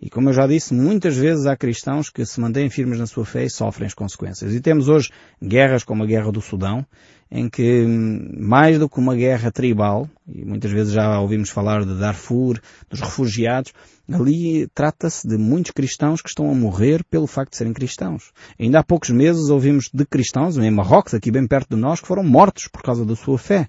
E 0.00 0.08
como 0.08 0.28
eu 0.28 0.32
já 0.32 0.46
disse, 0.46 0.72
muitas 0.72 1.16
vezes 1.16 1.44
há 1.46 1.56
cristãos 1.56 2.08
que 2.08 2.24
se 2.24 2.40
mantêm 2.40 2.70
firmes 2.70 3.00
na 3.00 3.06
sua 3.06 3.24
fé 3.24 3.44
e 3.44 3.50
sofrem 3.50 3.86
as 3.86 3.94
consequências. 3.94 4.54
E 4.54 4.60
temos 4.60 4.88
hoje 4.88 5.10
guerras 5.42 5.82
como 5.82 6.04
a 6.04 6.06
guerra 6.06 6.30
do 6.30 6.40
Sudão, 6.40 6.86
em 7.30 7.48
que 7.48 7.84
hum, 7.84 8.32
mais 8.38 8.78
do 8.78 8.88
que 8.88 8.98
uma 8.98 9.16
guerra 9.16 9.50
tribal, 9.50 10.08
e 10.26 10.44
muitas 10.44 10.70
vezes 10.70 10.92
já 10.92 11.18
ouvimos 11.18 11.50
falar 11.50 11.84
de 11.84 11.98
Darfur, 11.98 12.60
dos 12.88 13.00
refugiados, 13.00 13.72
ali 14.10 14.68
trata-se 14.72 15.26
de 15.26 15.36
muitos 15.36 15.72
cristãos 15.72 16.22
que 16.22 16.28
estão 16.28 16.48
a 16.48 16.54
morrer 16.54 17.02
pelo 17.10 17.26
facto 17.26 17.50
de 17.50 17.56
serem 17.56 17.72
cristãos. 17.72 18.30
Ainda 18.58 18.78
há 18.78 18.84
poucos 18.84 19.10
meses 19.10 19.50
ouvimos 19.50 19.90
de 19.92 20.06
cristãos, 20.06 20.56
em 20.56 20.70
Marrocos, 20.70 21.12
aqui 21.12 21.30
bem 21.30 21.46
perto 21.46 21.74
de 21.74 21.80
nós, 21.80 22.00
que 22.00 22.06
foram 22.06 22.22
mortos 22.22 22.68
por 22.68 22.82
causa 22.82 23.04
da 23.04 23.16
sua 23.16 23.36
fé. 23.36 23.68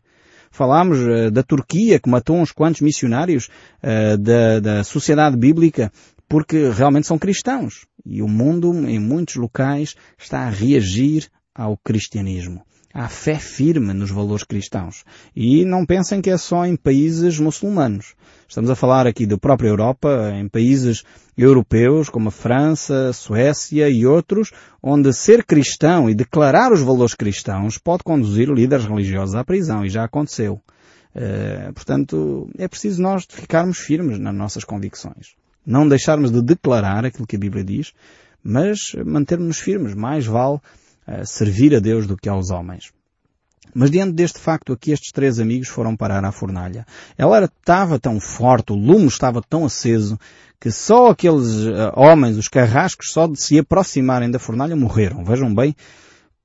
Falámos 0.52 0.98
uh, 1.00 1.30
da 1.30 1.44
Turquia, 1.44 2.00
que 2.00 2.10
matou 2.10 2.38
uns 2.38 2.52
quantos 2.52 2.82
missionários 2.82 3.50
uh, 3.84 4.18
da, 4.18 4.60
da 4.60 4.84
sociedade 4.84 5.38
bíblica 5.38 5.92
porque 6.30 6.70
realmente 6.70 7.08
são 7.08 7.18
cristãos. 7.18 7.88
E 8.06 8.22
o 8.22 8.28
mundo, 8.28 8.72
em 8.88 9.00
muitos 9.00 9.36
locais, 9.36 9.96
está 10.18 10.42
a 10.42 10.50
reagir 10.50 11.28
ao 11.54 11.76
cristianismo. 11.76 12.64
Há 12.94 13.08
fé 13.08 13.36
firme 13.36 13.94
nos 13.94 14.10
valores 14.10 14.44
cristãos. 14.44 15.04
E 15.36 15.64
não 15.64 15.86
pensem 15.86 16.22
que 16.22 16.30
é 16.30 16.38
só 16.38 16.66
em 16.66 16.76
países 16.76 17.40
muçulmanos. 17.40 18.16
Estamos 18.48 18.70
a 18.70 18.76
falar 18.76 19.06
aqui 19.06 19.28
da 19.28 19.38
própria 19.38 19.68
Europa, 19.68 20.32
em 20.34 20.48
países 20.48 21.04
europeus 21.38 22.10
como 22.10 22.30
a 22.30 22.32
França, 22.32 23.10
a 23.10 23.14
Suécia 23.14 23.90
e 23.90 24.08
outros, 24.08 24.52
onde 24.82 25.14
ser 25.14 25.46
cristão 25.46 26.10
e 26.10 26.16
declarar 26.16 26.72
os 26.72 26.82
valores 26.82 27.14
cristãos 27.14 27.78
pode 27.78 28.04
conduzir 28.04 28.50
líderes 28.50 28.86
religiosos 28.86 29.36
à 29.36 29.44
prisão, 29.44 29.86
e 29.86 29.90
já 29.90 30.04
aconteceu. 30.04 30.60
Uh, 31.16 31.74
portanto, 31.74 32.50
é 32.58 32.68
preciso 32.68 33.02
nós 33.02 33.26
ficarmos 33.30 33.78
firmes 33.78 34.20
nas 34.20 34.34
nossas 34.34 34.64
convicções. 34.64 35.36
Não 35.70 35.88
deixarmos 35.88 36.32
de 36.32 36.42
declarar 36.42 37.06
aquilo 37.06 37.28
que 37.28 37.36
a 37.36 37.40
Bíblia 37.40 37.64
diz, 37.64 37.94
mas 38.44 38.96
mantermos-nos 39.06 39.60
firmes. 39.60 39.94
Mais 39.94 40.26
vale 40.26 40.56
uh, 40.56 41.24
servir 41.24 41.76
a 41.76 41.80
Deus 41.80 42.08
do 42.08 42.18
que 42.18 42.28
aos 42.28 42.50
homens. 42.50 42.92
Mas 43.72 43.92
diante 43.92 44.14
deste 44.14 44.40
facto 44.40 44.74
aqui, 44.74 44.90
estes 44.90 45.12
três 45.12 45.40
amigos 45.40 45.68
foram 45.68 45.96
parar 45.96 46.26
à 46.26 46.32
fornalha. 46.32 46.88
Ela 47.16 47.38
era, 47.38 47.46
estava 47.46 48.00
tão 48.00 48.20
forte, 48.20 48.74
o 48.74 48.76
lume 48.76 49.06
estava 49.06 49.44
tão 49.48 49.64
aceso, 49.64 50.20
que 50.60 50.72
só 50.72 51.12
aqueles 51.12 51.68
uh, 51.68 51.92
homens, 51.96 52.36
os 52.36 52.48
carrascos, 52.48 53.12
só 53.12 53.28
de 53.28 53.40
se 53.40 53.60
aproximarem 53.60 54.32
da 54.32 54.40
fornalha 54.40 54.76
morreram. 54.76 55.24
Vejam 55.24 55.54
bem 55.54 55.76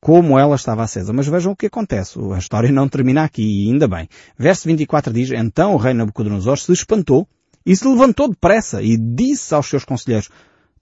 como 0.02 0.38
ela 0.38 0.54
estava 0.54 0.82
acesa. 0.82 1.14
Mas 1.14 1.26
vejam 1.26 1.52
o 1.52 1.56
que 1.56 1.64
acontece. 1.64 2.18
A 2.34 2.36
história 2.36 2.70
não 2.70 2.90
termina 2.90 3.24
aqui, 3.24 3.42
e 3.42 3.72
ainda 3.72 3.88
bem. 3.88 4.06
Verso 4.38 4.68
24 4.68 5.14
diz, 5.14 5.30
Então 5.30 5.72
o 5.72 5.78
rei 5.78 5.94
Nabucodonosor 5.94 6.58
se 6.58 6.70
espantou 6.72 7.26
e 7.64 7.74
se 7.74 7.86
levantou 7.86 8.28
depressa 8.28 8.82
e 8.82 8.96
disse 8.96 9.54
aos 9.54 9.66
seus 9.66 9.84
conselheiros, 9.84 10.28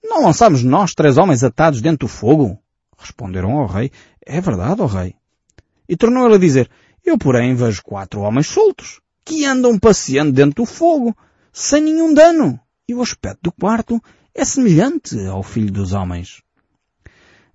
não 0.03 0.23
lançamos 0.23 0.63
nós 0.63 0.93
três 0.93 1.17
homens 1.17 1.43
atados 1.43 1.81
dentro 1.81 2.07
do 2.07 2.07
fogo? 2.07 2.59
Responderam 2.97 3.57
ao 3.57 3.67
rei, 3.67 3.91
é 4.25 4.41
verdade, 4.41 4.81
ó 4.81 4.85
rei. 4.85 5.15
E 5.87 5.95
tornou 5.95 6.25
ele 6.25 6.35
a 6.35 6.39
dizer, 6.39 6.69
eu 7.05 7.17
porém 7.17 7.55
vejo 7.55 7.83
quatro 7.83 8.21
homens 8.21 8.47
soltos, 8.47 9.01
que 9.25 9.45
andam 9.45 9.77
passeando 9.79 10.31
dentro 10.31 10.63
do 10.63 10.65
fogo, 10.65 11.15
sem 11.51 11.81
nenhum 11.81 12.13
dano, 12.13 12.59
e 12.87 12.93
o 12.93 13.01
aspecto 13.01 13.43
do 13.43 13.51
quarto 13.51 14.01
é 14.33 14.43
semelhante 14.43 15.19
ao 15.25 15.43
filho 15.43 15.71
dos 15.71 15.93
homens. 15.93 16.41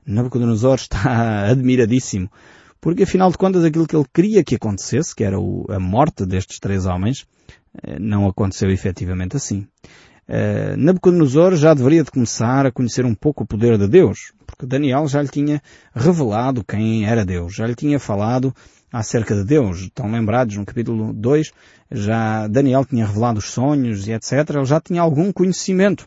Nabucodonosor 0.06 0.76
está 0.80 1.46
admiradíssimo, 1.48 2.30
porque 2.80 3.02
afinal 3.02 3.30
de 3.30 3.36
contas 3.36 3.64
aquilo 3.64 3.86
que 3.86 3.96
ele 3.96 4.06
queria 4.12 4.44
que 4.44 4.54
acontecesse, 4.54 5.14
que 5.14 5.24
era 5.24 5.36
a 5.36 5.80
morte 5.80 6.24
destes 6.24 6.58
três 6.58 6.86
homens, 6.86 7.26
não 8.00 8.26
aconteceu 8.26 8.70
efetivamente 8.70 9.36
assim. 9.36 9.66
Uh, 10.28 10.76
Nabucodonosor 10.76 11.56
já 11.56 11.72
deveria 11.72 12.04
de 12.04 12.10
começar 12.10 12.66
a 12.66 12.70
conhecer 12.70 13.06
um 13.06 13.14
pouco 13.14 13.44
o 13.44 13.46
poder 13.46 13.78
de 13.78 13.88
Deus, 13.88 14.32
porque 14.46 14.66
Daniel 14.66 15.08
já 15.08 15.22
lhe 15.22 15.28
tinha 15.28 15.62
revelado 15.94 16.62
quem 16.62 17.06
era 17.06 17.24
Deus, 17.24 17.54
já 17.54 17.66
lhe 17.66 17.74
tinha 17.74 17.98
falado 17.98 18.54
acerca 18.92 19.34
de 19.34 19.44
Deus. 19.44 19.80
Estão 19.80 20.10
lembrados 20.10 20.56
no 20.56 20.66
capítulo 20.66 21.12
2, 21.12 21.50
já 21.90 22.46
Daniel 22.46 22.84
tinha 22.84 23.06
revelado 23.06 23.38
os 23.38 23.46
sonhos 23.46 24.06
e 24.06 24.12
etc. 24.12 24.32
Ele 24.50 24.64
já 24.64 24.80
tinha 24.80 25.00
algum 25.00 25.32
conhecimento. 25.32 26.06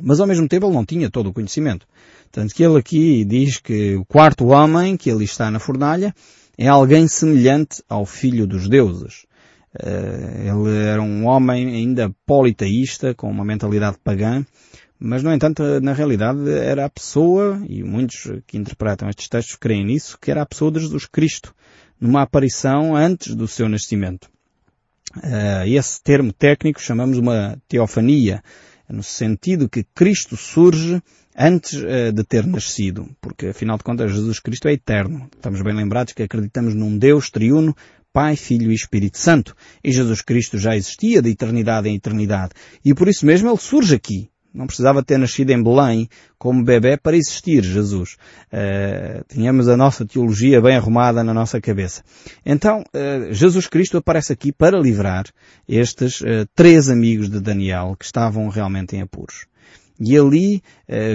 Mas 0.00 0.20
ao 0.20 0.26
mesmo 0.26 0.48
tempo 0.48 0.66
ele 0.66 0.74
não 0.74 0.84
tinha 0.84 1.10
todo 1.10 1.28
o 1.28 1.32
conhecimento. 1.32 1.86
Tanto 2.30 2.54
que 2.54 2.62
ele 2.62 2.78
aqui 2.78 3.24
diz 3.24 3.58
que 3.58 3.96
o 3.96 4.04
quarto 4.04 4.46
homem 4.46 4.96
que 4.96 5.10
ali 5.10 5.24
está 5.24 5.50
na 5.50 5.58
fornalha 5.58 6.14
é 6.56 6.68
alguém 6.68 7.08
semelhante 7.08 7.82
ao 7.88 8.04
filho 8.04 8.46
dos 8.46 8.68
deuses. 8.68 9.27
Eh, 9.74 10.46
ele 10.46 10.76
era 10.76 11.02
um 11.02 11.26
homem 11.26 11.74
ainda 11.74 12.14
politeísta, 12.26 13.14
com 13.14 13.30
uma 13.30 13.44
mentalidade 13.44 13.98
pagã, 14.02 14.44
mas 14.98 15.22
no 15.22 15.32
entanto, 15.32 15.62
na 15.80 15.92
realidade, 15.92 16.50
era 16.50 16.84
a 16.84 16.90
pessoa, 16.90 17.62
e 17.68 17.84
muitos 17.84 18.32
que 18.46 18.58
interpretam 18.58 19.08
estes 19.08 19.28
textos 19.28 19.56
creem 19.56 19.84
nisso, 19.84 20.18
que 20.20 20.30
era 20.30 20.42
a 20.42 20.46
pessoa 20.46 20.72
de 20.72 20.80
Jesus 20.80 21.06
Cristo, 21.06 21.54
numa 22.00 22.22
aparição 22.22 22.96
antes 22.96 23.34
do 23.34 23.46
seu 23.46 23.68
nascimento. 23.68 24.28
Uh, 25.16 25.66
esse 25.66 26.02
termo 26.02 26.32
técnico 26.32 26.82
chamamos 26.82 27.16
uma 27.16 27.56
teofania, 27.68 28.42
no 28.88 29.02
sentido 29.02 29.68
que 29.68 29.84
Cristo 29.94 30.36
surge 30.36 31.00
antes 31.36 31.74
uh, 31.74 32.12
de 32.12 32.24
ter 32.24 32.44
nascido, 32.46 33.08
porque 33.20 33.46
afinal 33.46 33.78
de 33.78 33.84
contas 33.84 34.12
Jesus 34.12 34.40
Cristo 34.40 34.66
é 34.66 34.72
eterno. 34.72 35.28
Estamos 35.34 35.62
bem 35.62 35.74
lembrados 35.74 36.12
que 36.12 36.24
acreditamos 36.24 36.74
num 36.74 36.98
Deus 36.98 37.30
triuno, 37.30 37.74
Pai, 38.18 38.34
Filho 38.34 38.72
e 38.72 38.74
Espírito 38.74 39.16
Santo. 39.16 39.54
E 39.84 39.92
Jesus 39.92 40.22
Cristo 40.22 40.58
já 40.58 40.74
existia 40.74 41.22
de 41.22 41.30
eternidade 41.30 41.88
em 41.88 41.94
eternidade. 41.94 42.50
E 42.84 42.92
por 42.92 43.06
isso 43.06 43.24
mesmo 43.24 43.48
ele 43.48 43.58
surge 43.58 43.94
aqui. 43.94 44.28
Não 44.52 44.66
precisava 44.66 45.04
ter 45.04 45.18
nascido 45.18 45.50
em 45.50 45.62
Belém 45.62 46.08
como 46.36 46.64
bebê 46.64 46.96
para 46.96 47.16
existir 47.16 47.62
Jesus. 47.62 48.16
Uh, 48.52 49.24
tínhamos 49.32 49.68
a 49.68 49.76
nossa 49.76 50.04
teologia 50.04 50.60
bem 50.60 50.74
arrumada 50.74 51.22
na 51.22 51.32
nossa 51.32 51.60
cabeça. 51.60 52.02
Então, 52.44 52.80
uh, 52.80 53.32
Jesus 53.32 53.68
Cristo 53.68 53.98
aparece 53.98 54.32
aqui 54.32 54.50
para 54.50 54.80
livrar 54.80 55.26
estes 55.68 56.20
uh, 56.20 56.44
três 56.56 56.90
amigos 56.90 57.30
de 57.30 57.38
Daniel 57.38 57.94
que 57.96 58.04
estavam 58.04 58.48
realmente 58.48 58.96
em 58.96 59.00
apuros. 59.00 59.46
E 60.00 60.16
ali 60.16 60.62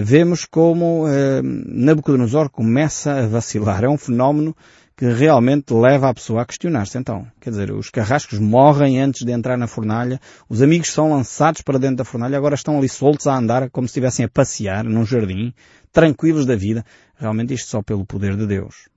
vemos 0.03 0.43
como 0.43 1.05
Nabucodonosor 1.41 2.50
começa 2.50 3.13
a 3.13 3.27
vacilar. 3.27 3.86
É 3.86 3.88
um 3.88 3.98
fenómeno 3.98 4.53
que 4.95 5.05
realmente 5.05 5.73
leva 5.73 6.09
a 6.09 6.13
pessoa 6.13 6.41
a 6.41 6.45
questionar-se 6.45 6.97
então. 6.97 7.25
Quer 7.41 7.50
dizer, 7.50 7.71
os 7.71 7.89
carrascos 7.89 8.39
morrem 8.39 9.01
antes 9.01 9.25
de 9.25 9.31
entrar 9.31 9.57
na 9.57 9.67
fornalha, 9.67 10.19
os 10.47 10.62
amigos 10.62 10.91
são 10.91 11.09
lançados 11.09 11.62
para 11.62 11.79
dentro 11.79 11.97
da 11.97 12.05
fornalha, 12.05 12.38
agora 12.38 12.55
estão 12.55 12.77
ali 12.77 12.88
soltos 12.88 13.27
a 13.27 13.35
andar 13.35 13.69
como 13.69 13.88
se 13.88 13.91
estivessem 13.91 14.25
a 14.25 14.29
passear 14.29 14.83
num 14.83 15.05
jardim, 15.05 15.53
tranquilos 15.91 16.45
da 16.45 16.55
vida. 16.55 16.85
Realmente 17.15 17.53
isto 17.53 17.69
só 17.69 17.81
pelo 17.81 18.05
poder 18.05 18.35
de 18.35 18.45
Deus. 18.45 18.88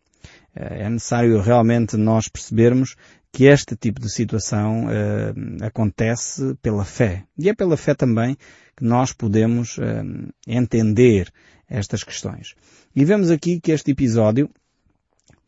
Eh, 0.54 0.84
é 0.84 0.90
necessário 0.90 1.40
realmente 1.40 1.96
nós 1.96 2.28
percebermos 2.28 2.96
que 3.32 3.44
este 3.44 3.76
tipo 3.76 4.00
de 4.00 4.10
situação 4.10 4.86
uh, 4.86 5.64
acontece 5.64 6.54
pela 6.62 6.86
fé. 6.86 7.24
E 7.38 7.50
é 7.50 7.54
pela 7.54 7.76
fé 7.76 7.94
também 7.94 8.34
que 8.74 8.82
nós 8.82 9.12
podemos 9.12 9.76
uh, 9.76 10.32
entender 10.46 11.30
estas 11.68 12.02
questões. 12.02 12.54
E 12.94 13.04
vemos 13.04 13.30
aqui 13.30 13.60
que 13.60 13.72
este 13.72 13.90
episódio 13.90 14.48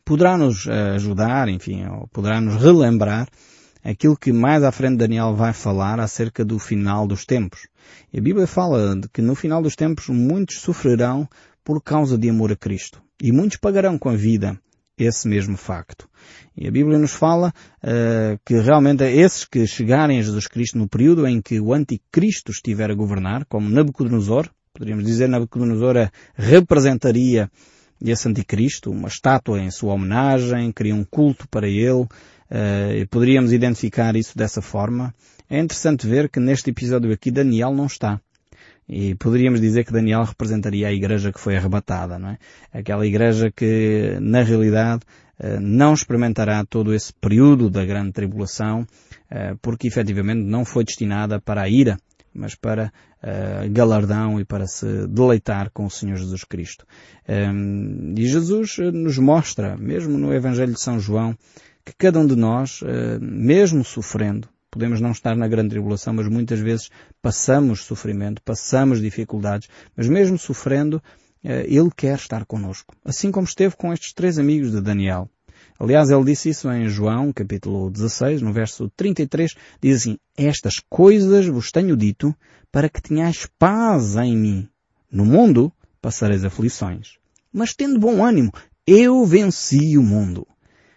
poderá 0.09 0.35
nos 0.35 0.65
eh, 0.65 0.95
ajudar, 0.95 1.47
enfim, 1.49 1.85
ou 1.85 2.07
poderá 2.07 2.41
nos 2.41 2.55
relembrar 2.59 3.29
aquilo 3.83 4.17
que 4.17 4.33
mais 4.33 4.63
à 4.63 4.71
frente 4.71 4.97
Daniel 4.97 5.35
vai 5.35 5.53
falar 5.53 5.99
acerca 5.99 6.43
do 6.43 6.57
final 6.57 7.05
dos 7.05 7.27
tempos. 7.27 7.67
E 8.11 8.17
a 8.17 8.21
Bíblia 8.21 8.47
fala 8.47 8.95
de 8.95 9.07
que 9.07 9.21
no 9.21 9.35
final 9.35 9.61
dos 9.61 9.75
tempos 9.75 10.09
muitos 10.09 10.61
sofrerão 10.61 11.29
por 11.63 11.79
causa 11.83 12.17
de 12.17 12.27
amor 12.27 12.51
a 12.51 12.55
Cristo. 12.55 12.99
E 13.21 13.31
muitos 13.31 13.57
pagarão 13.57 13.99
com 13.99 14.09
a 14.09 14.15
vida 14.15 14.59
esse 14.97 15.27
mesmo 15.27 15.55
facto. 15.55 16.09
E 16.57 16.67
a 16.67 16.71
Bíblia 16.71 16.97
nos 16.97 17.13
fala 17.13 17.53
uh, 17.83 18.39
que 18.43 18.59
realmente 18.59 19.03
esses 19.03 19.45
que 19.45 19.67
chegarem 19.67 20.17
a 20.17 20.23
Jesus 20.23 20.47
Cristo 20.47 20.79
no 20.79 20.89
período 20.89 21.27
em 21.27 21.39
que 21.39 21.59
o 21.59 21.71
anticristo 21.71 22.51
estiver 22.51 22.89
a 22.89 22.95
governar, 22.95 23.45
como 23.45 23.69
Nabucodonosor, 23.69 24.49
poderíamos 24.73 25.05
dizer 25.05 25.29
Nabucodonosor 25.29 26.09
representaria 26.33 27.51
esse 28.01 28.27
anticristo, 28.27 28.91
uma 28.91 29.07
estátua 29.07 29.59
em 29.59 29.71
sua 29.71 29.93
homenagem, 29.93 30.71
cria 30.71 30.95
um 30.95 31.03
culto 31.03 31.47
para 31.49 31.67
ele, 31.67 32.03
uh, 32.03 33.07
poderíamos 33.09 33.51
identificar 33.51 34.15
isso 34.15 34.37
dessa 34.37 34.61
forma. 34.61 35.13
É 35.49 35.59
interessante 35.59 36.07
ver 36.07 36.29
que 36.29 36.39
neste 36.39 36.69
episódio 36.69 37.11
aqui 37.11 37.31
Daniel 37.31 37.73
não 37.73 37.85
está. 37.85 38.21
E 38.87 39.13
poderíamos 39.15 39.61
dizer 39.61 39.85
que 39.85 39.93
Daniel 39.93 40.23
representaria 40.23 40.87
a 40.87 40.91
igreja 40.91 41.31
que 41.31 41.39
foi 41.39 41.55
arrebatada, 41.55 42.17
não 42.17 42.29
é? 42.29 42.37
Aquela 42.73 43.05
igreja 43.05 43.51
que, 43.51 44.17
na 44.19 44.41
realidade, 44.41 45.01
eh, 45.39 45.59
não 45.59 45.93
experimentará 45.93 46.65
todo 46.65 46.93
esse 46.93 47.13
período 47.13 47.69
da 47.69 47.85
grande 47.85 48.11
tribulação, 48.11 48.87
eh, 49.29 49.55
porque 49.61 49.87
efetivamente 49.87 50.41
não 50.41 50.65
foi 50.65 50.83
destinada 50.83 51.39
para 51.39 51.61
a 51.61 51.69
ira, 51.69 51.97
mas 52.39 52.55
para 52.55 52.91
uh, 53.21 53.69
galardão 53.71 54.39
e 54.39 54.45
para 54.45 54.65
se 54.65 55.05
deleitar 55.07 55.69
com 55.71 55.85
o 55.85 55.89
Senhor 55.91 56.15
Jesus 56.15 56.43
Cristo. 56.43 56.85
Um, 57.27 58.15
e 58.17 58.25
Jesus 58.25 58.77
nos 58.93 59.17
mostra, 59.17 59.77
mesmo 59.77 60.17
no 60.17 60.33
Evangelho 60.33 60.73
de 60.73 60.79
São 60.79 60.99
João, 60.99 61.37
que 61.85 61.93
cada 61.97 62.19
um 62.19 62.25
de 62.25 62.35
nós, 62.35 62.81
uh, 62.81 63.19
mesmo 63.21 63.83
sofrendo, 63.83 64.47
podemos 64.71 65.01
não 65.01 65.11
estar 65.11 65.35
na 65.35 65.47
grande 65.47 65.69
tribulação, 65.69 66.13
mas 66.13 66.27
muitas 66.27 66.59
vezes 66.59 66.89
passamos 67.21 67.81
sofrimento, 67.81 68.41
passamos 68.41 69.01
dificuldades, 69.01 69.67
mas 69.95 70.07
mesmo 70.07 70.37
sofrendo, 70.37 70.97
uh, 71.43 71.49
Ele 71.65 71.89
quer 71.95 72.15
estar 72.15 72.45
conosco. 72.45 72.95
Assim 73.03 73.31
como 73.31 73.45
esteve 73.45 73.75
com 73.75 73.91
estes 73.91 74.13
três 74.13 74.39
amigos 74.39 74.71
de 74.71 74.81
Daniel. 74.81 75.29
Aliás, 75.79 76.09
ele 76.09 76.25
disse 76.25 76.49
isso 76.49 76.69
em 76.69 76.89
João, 76.89 77.31
capítulo 77.31 77.89
16, 77.89 78.41
no 78.41 78.51
verso 78.51 78.91
33, 78.97 79.55
diz 79.81 80.01
assim, 80.01 80.17
Estas 80.35 80.81
coisas 80.89 81.47
vos 81.47 81.71
tenho 81.71 81.95
dito 81.95 82.35
para 82.69 82.89
que 82.89 83.01
tenhais 83.01 83.47
paz 83.57 84.17
em 84.17 84.35
mim. 84.35 84.69
No 85.09 85.23
mundo 85.23 85.71
passareis 86.01 86.43
aflições. 86.43 87.13
Mas 87.51 87.73
tendo 87.73 87.97
bom 87.97 88.25
ânimo, 88.25 88.51
eu 88.85 89.25
venci 89.25 89.97
o 89.97 90.03
mundo. 90.03 90.45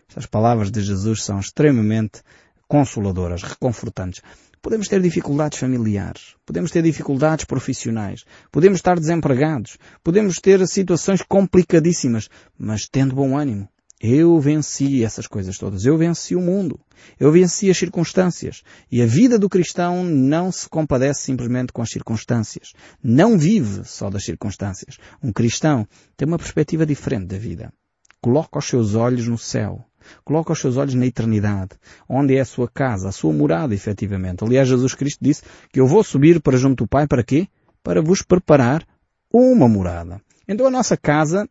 Estas 0.08 0.26
palavras 0.26 0.68
de 0.68 0.80
Jesus 0.82 1.22
são 1.22 1.38
extremamente 1.38 2.20
consoladoras, 2.66 3.44
reconfortantes. 3.44 4.20
Podemos 4.60 4.88
ter 4.88 5.00
dificuldades 5.00 5.58
familiares, 5.58 6.34
podemos 6.44 6.72
ter 6.72 6.82
dificuldades 6.82 7.44
profissionais, 7.44 8.24
podemos 8.50 8.78
estar 8.78 8.98
desempregados, 8.98 9.78
podemos 10.02 10.40
ter 10.40 10.66
situações 10.66 11.22
complicadíssimas, 11.22 12.28
mas 12.58 12.88
tendo 12.88 13.14
bom 13.14 13.36
ânimo, 13.36 13.68
eu 14.02 14.40
venci 14.40 15.04
essas 15.04 15.28
coisas 15.28 15.56
todas. 15.56 15.84
Eu 15.84 15.96
venci 15.96 16.34
o 16.34 16.40
mundo. 16.40 16.80
Eu 17.20 17.30
venci 17.30 17.70
as 17.70 17.78
circunstâncias. 17.78 18.64
E 18.90 19.00
a 19.00 19.06
vida 19.06 19.38
do 19.38 19.48
cristão 19.48 20.02
não 20.02 20.50
se 20.50 20.68
compadece 20.68 21.22
simplesmente 21.22 21.72
com 21.72 21.80
as 21.80 21.90
circunstâncias. 21.90 22.72
Não 23.00 23.38
vive 23.38 23.84
só 23.84 24.10
das 24.10 24.24
circunstâncias. 24.24 24.98
Um 25.22 25.32
cristão 25.32 25.86
tem 26.16 26.26
uma 26.26 26.36
perspectiva 26.38 26.84
diferente 26.84 27.26
da 27.26 27.38
vida. 27.38 27.72
Coloca 28.20 28.58
os 28.58 28.64
seus 28.64 28.96
olhos 28.96 29.28
no 29.28 29.38
céu. 29.38 29.84
Coloca 30.24 30.52
os 30.52 30.58
seus 30.58 30.76
olhos 30.76 30.94
na 30.94 31.06
eternidade, 31.06 31.70
onde 32.08 32.34
é 32.34 32.40
a 32.40 32.44
sua 32.44 32.68
casa, 32.68 33.08
a 33.08 33.12
sua 33.12 33.32
morada, 33.32 33.72
efetivamente. 33.72 34.42
Aliás, 34.42 34.66
Jesus 34.66 34.96
Cristo 34.96 35.20
disse 35.22 35.42
que 35.72 35.78
eu 35.78 35.86
vou 35.86 36.02
subir 36.02 36.40
para 36.40 36.58
junto 36.58 36.82
do 36.82 36.88
Pai 36.88 37.06
para 37.06 37.22
quê? 37.22 37.46
Para 37.84 38.02
vos 38.02 38.20
preparar 38.20 38.84
uma 39.32 39.68
morada. 39.68 40.20
Então 40.48 40.66
a 40.66 40.70
nossa 40.70 40.96
casa 40.96 41.48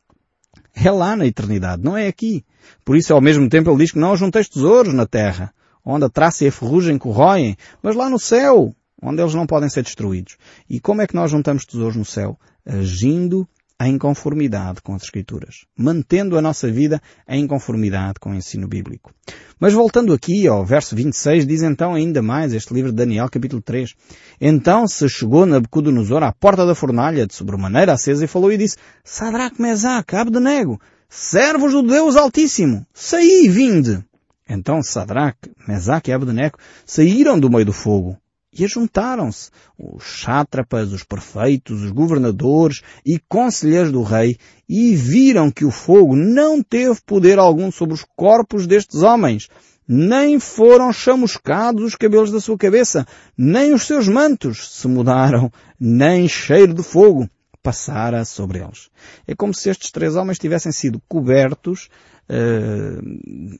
é 0.74 0.92
lá 0.92 1.16
na 1.16 1.26
eternidade, 1.26 1.84
não 1.84 1.98
é 1.98 2.08
aqui. 2.08 2.46
Por 2.84 2.96
isso, 2.96 3.14
ao 3.14 3.22
mesmo 3.22 3.48
tempo, 3.50 3.70
ele 3.70 3.78
diz 3.78 3.92
que 3.92 4.00
não 4.00 4.16
junteis 4.16 4.50
tesouros 4.50 4.94
na 4.94 5.06
terra, 5.06 5.54
onde 5.84 6.06
a 6.06 6.10
traça 6.10 6.46
e 6.46 6.48
a 6.48 6.52
ferrugem 6.52 6.98
corroem, 6.98 7.58
mas 7.82 7.96
lá 7.96 8.10
no 8.10 8.20
céu, 8.20 8.74
onde 9.02 9.22
eles 9.22 9.34
não 9.34 9.48
podem 9.48 9.70
ser 9.70 9.84
destruídos. 9.84 10.38
E 10.70 10.80
como 10.80 11.02
é 11.02 11.08
que 11.08 11.16
nós 11.16 11.32
juntamos 11.32 11.66
tesouros 11.66 11.96
no 11.96 12.06
céu? 12.06 12.40
Agindo 12.66 13.48
em 13.88 13.98
conformidade 13.98 14.82
com 14.82 14.94
as 14.94 15.04
Escrituras, 15.04 15.66
mantendo 15.78 16.38
a 16.38 16.42
nossa 16.42 16.72
vida 16.72 17.02
em 17.28 17.48
conformidade 17.48 18.20
com 18.20 18.32
o 18.32 18.36
ensino 18.36 18.68
bíblico. 18.68 19.14
Mas 19.60 19.74
voltando 19.74 20.14
aqui 20.14 20.48
ao 20.48 20.66
verso 20.66 20.96
26, 20.96 21.46
diz 21.46 21.64
então 21.64 21.94
ainda 21.94 22.22
mais 22.22 22.54
este 22.54 22.74
livro 22.74 22.92
de 22.92 22.98
Daniel, 22.98 23.30
capítulo 23.30 23.62
3. 23.62 23.94
Então 24.40 24.88
se 24.88 25.08
chegou 25.10 25.46
Nabucodonosor 25.46 26.24
à 26.24 26.32
porta 26.32 26.66
da 26.66 26.76
fornalha, 26.76 27.26
de 27.26 27.34
sobremaneira 27.34 27.94
acesa, 27.94 28.26
e 28.26 28.28
falou 28.28 28.52
e 28.52 28.58
disse, 28.58 28.78
Sadraque, 29.04 29.62
Mesaque, 29.62 30.16
Abdenego, 30.16 30.80
servos 31.10 31.74
do 31.74 31.84
Deus 31.84 32.16
Altíssimo, 32.16 32.86
saí 32.94 33.46
e 33.46 33.50
vinde. 33.50 34.04
Então 34.50 34.82
Sadraque, 34.84 35.52
Mesaque 35.68 36.12
e 36.12 36.14
Abdenego 36.14 36.58
saíram 36.86 37.40
do 37.40 37.50
meio 37.50 37.66
do 37.66 37.74
fogo 37.74 38.18
e 38.54 38.66
ajuntaram-se 38.66 39.50
os 39.78 40.04
sátrapas, 40.22 40.92
os 40.92 41.04
prefeitos, 41.04 41.84
os 41.84 41.92
governadores 41.92 42.82
e 43.06 43.20
conselheiros 43.30 43.92
do 43.92 44.04
rei 44.04 44.38
e 44.68 44.96
viram 44.96 45.50
que 45.50 45.66
o 45.66 45.72
fogo 45.72 46.16
não 46.16 46.62
teve 46.62 47.00
poder 47.06 47.40
algum 47.40 47.72
sobre 47.72 47.96
os 47.96 48.06
corpos 48.16 48.68
destes 48.68 49.04
homens, 49.04 49.48
nem 49.88 50.40
foram 50.40 50.92
chamuscados 50.92 51.84
os 51.84 51.96
cabelos 51.96 52.32
da 52.32 52.40
sua 52.40 52.58
cabeça, 52.58 53.08
nem 53.38 53.74
os 53.74 53.84
seus 53.84 54.08
mantos 54.08 54.70
se 54.74 54.88
mudaram, 54.88 55.52
nem 55.80 56.28
cheiro 56.28 56.74
de 56.74 56.84
fogo 56.84 57.30
passara 57.62 58.26
sobre 58.26 58.60
eles. 58.60 58.90
É 59.28 59.36
como 59.36 59.54
se 59.54 59.70
estes 59.70 59.92
três 59.92 60.16
homens 60.16 60.40
tivessem 60.40 60.72
sido 60.72 61.02
cobertos 61.08 61.90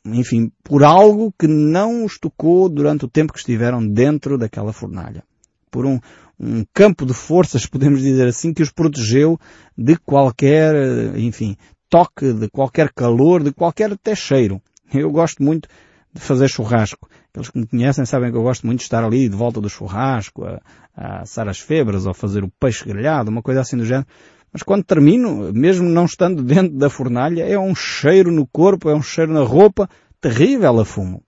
enfim, 0.06 0.52
por 0.64 0.84
algo 0.84 1.34
que 1.38 1.48
não 1.48 2.06
os 2.06 2.18
tocou 2.18 2.70
durante 2.70 3.06
o 3.06 3.10
tempo 3.10 3.34
que 3.34 3.40
estiveram 3.40 3.86
dentro 3.86 4.38
daquela 4.38 4.72
fornalha. 4.72 5.24
Por 5.70 5.86
um, 5.86 6.00
um 6.40 6.66
campo 6.74 7.06
de 7.06 7.14
forças, 7.14 7.66
podemos 7.68 8.02
dizer 8.02 8.28
assim, 8.28 8.54
que 8.54 8.64
os 8.64 8.72
protegeu 8.72 9.38
de 9.78 9.98
qualquer, 9.98 10.74
eh, 10.76 11.20
enfim, 11.20 11.58
toque, 11.90 12.34
de 12.34 12.50
qualquer 12.50 12.92
calor, 12.94 13.44
de 13.44 13.52
qualquer 13.52 13.92
até 13.92 14.16
cheiro. 14.16 14.62
Eu 14.94 15.12
gosto 15.12 15.44
muito 15.44 15.68
de 16.14 16.22
fazer 16.22 16.48
churrasco. 16.48 17.10
Aqueles 17.30 17.50
que 17.50 17.60
me 17.60 17.68
conhecem 17.68 18.06
sabem 18.06 18.32
que 18.32 18.38
eu 18.38 18.44
gosto 18.44 18.66
muito 18.66 18.80
de 18.80 18.84
estar 18.86 19.04
ali 19.04 19.30
de 19.30 19.36
volta 19.36 19.62
do 19.62 19.70
churrasco, 19.70 20.46
a, 20.46 20.62
a 20.96 21.22
assar 21.22 21.48
as 21.48 21.60
febras 21.60 22.06
ou 22.06 22.14
fazer 22.14 22.44
o 22.44 22.52
peixe 22.60 22.86
grelhado, 22.86 23.30
uma 23.30 23.42
coisa 23.42 23.62
assim 23.62 23.78
do 23.78 23.86
género. 23.86 24.08
Mas 24.54 24.64
quando 24.64 24.84
termino, 24.84 25.54
mesmo 25.54 25.88
não 25.88 26.06
estando 26.06 26.44
dentro 26.44 26.78
da 26.78 26.90
fornalha, 26.90 27.44
é 27.44 27.58
um 27.58 27.74
cheiro 27.74 28.32
no 28.32 28.46
corpo, 28.46 28.90
é 28.90 28.96
um 28.96 29.02
cheiro 29.02 29.32
na 29.32 29.44
roupa, 29.44 29.90
terrível 30.20 30.80
a 30.80 30.86
fumo. 30.86 31.24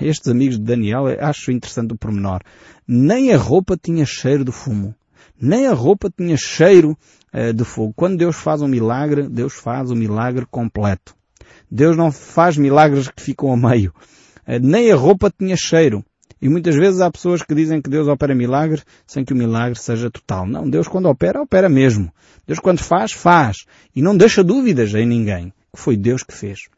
Estes 0.00 0.28
amigos 0.28 0.58
de 0.58 0.64
Daniel, 0.64 1.04
acho 1.20 1.52
interessante 1.52 1.92
o 1.92 1.98
pormenor. 1.98 2.40
Nem 2.88 3.32
a 3.32 3.36
roupa 3.36 3.76
tinha 3.76 4.04
cheiro 4.04 4.44
de 4.44 4.50
fumo. 4.50 4.94
Nem 5.40 5.66
a 5.66 5.72
roupa 5.72 6.10
tinha 6.10 6.36
cheiro 6.36 6.96
uh, 7.32 7.52
de 7.52 7.64
fogo. 7.64 7.92
Quando 7.94 8.16
Deus 8.16 8.36
faz 8.36 8.62
um 8.62 8.68
milagre, 8.68 9.28
Deus 9.28 9.54
faz 9.54 9.90
um 9.90 9.94
milagre 9.94 10.46
completo. 10.50 11.14
Deus 11.70 11.96
não 11.96 12.10
faz 12.10 12.56
milagres 12.56 13.08
que 13.08 13.22
ficam 13.22 13.52
a 13.52 13.56
meio. 13.56 13.92
Uh, 14.46 14.58
nem 14.60 14.90
a 14.90 14.96
roupa 14.96 15.32
tinha 15.36 15.56
cheiro. 15.56 16.04
E 16.44 16.48
muitas 16.50 16.76
vezes 16.76 17.00
há 17.00 17.10
pessoas 17.10 17.42
que 17.42 17.54
dizem 17.54 17.80
que 17.80 17.88
Deus 17.88 18.06
opera 18.06 18.34
milagres 18.34 18.84
sem 19.06 19.24
que 19.24 19.32
o 19.32 19.36
milagre 19.36 19.78
seja 19.78 20.10
total. 20.10 20.46
Não, 20.46 20.68
Deus 20.68 20.86
quando 20.86 21.06
opera, 21.06 21.40
opera 21.40 21.70
mesmo. 21.70 22.12
Deus 22.46 22.58
quando 22.58 22.80
faz, 22.80 23.12
faz. 23.12 23.64
E 23.96 24.02
não 24.02 24.14
deixa 24.14 24.44
dúvidas 24.44 24.92
em 24.92 25.06
ninguém. 25.06 25.54
Que 25.74 25.80
foi 25.80 25.96
Deus 25.96 26.22
que 26.22 26.34
fez. 26.34 26.68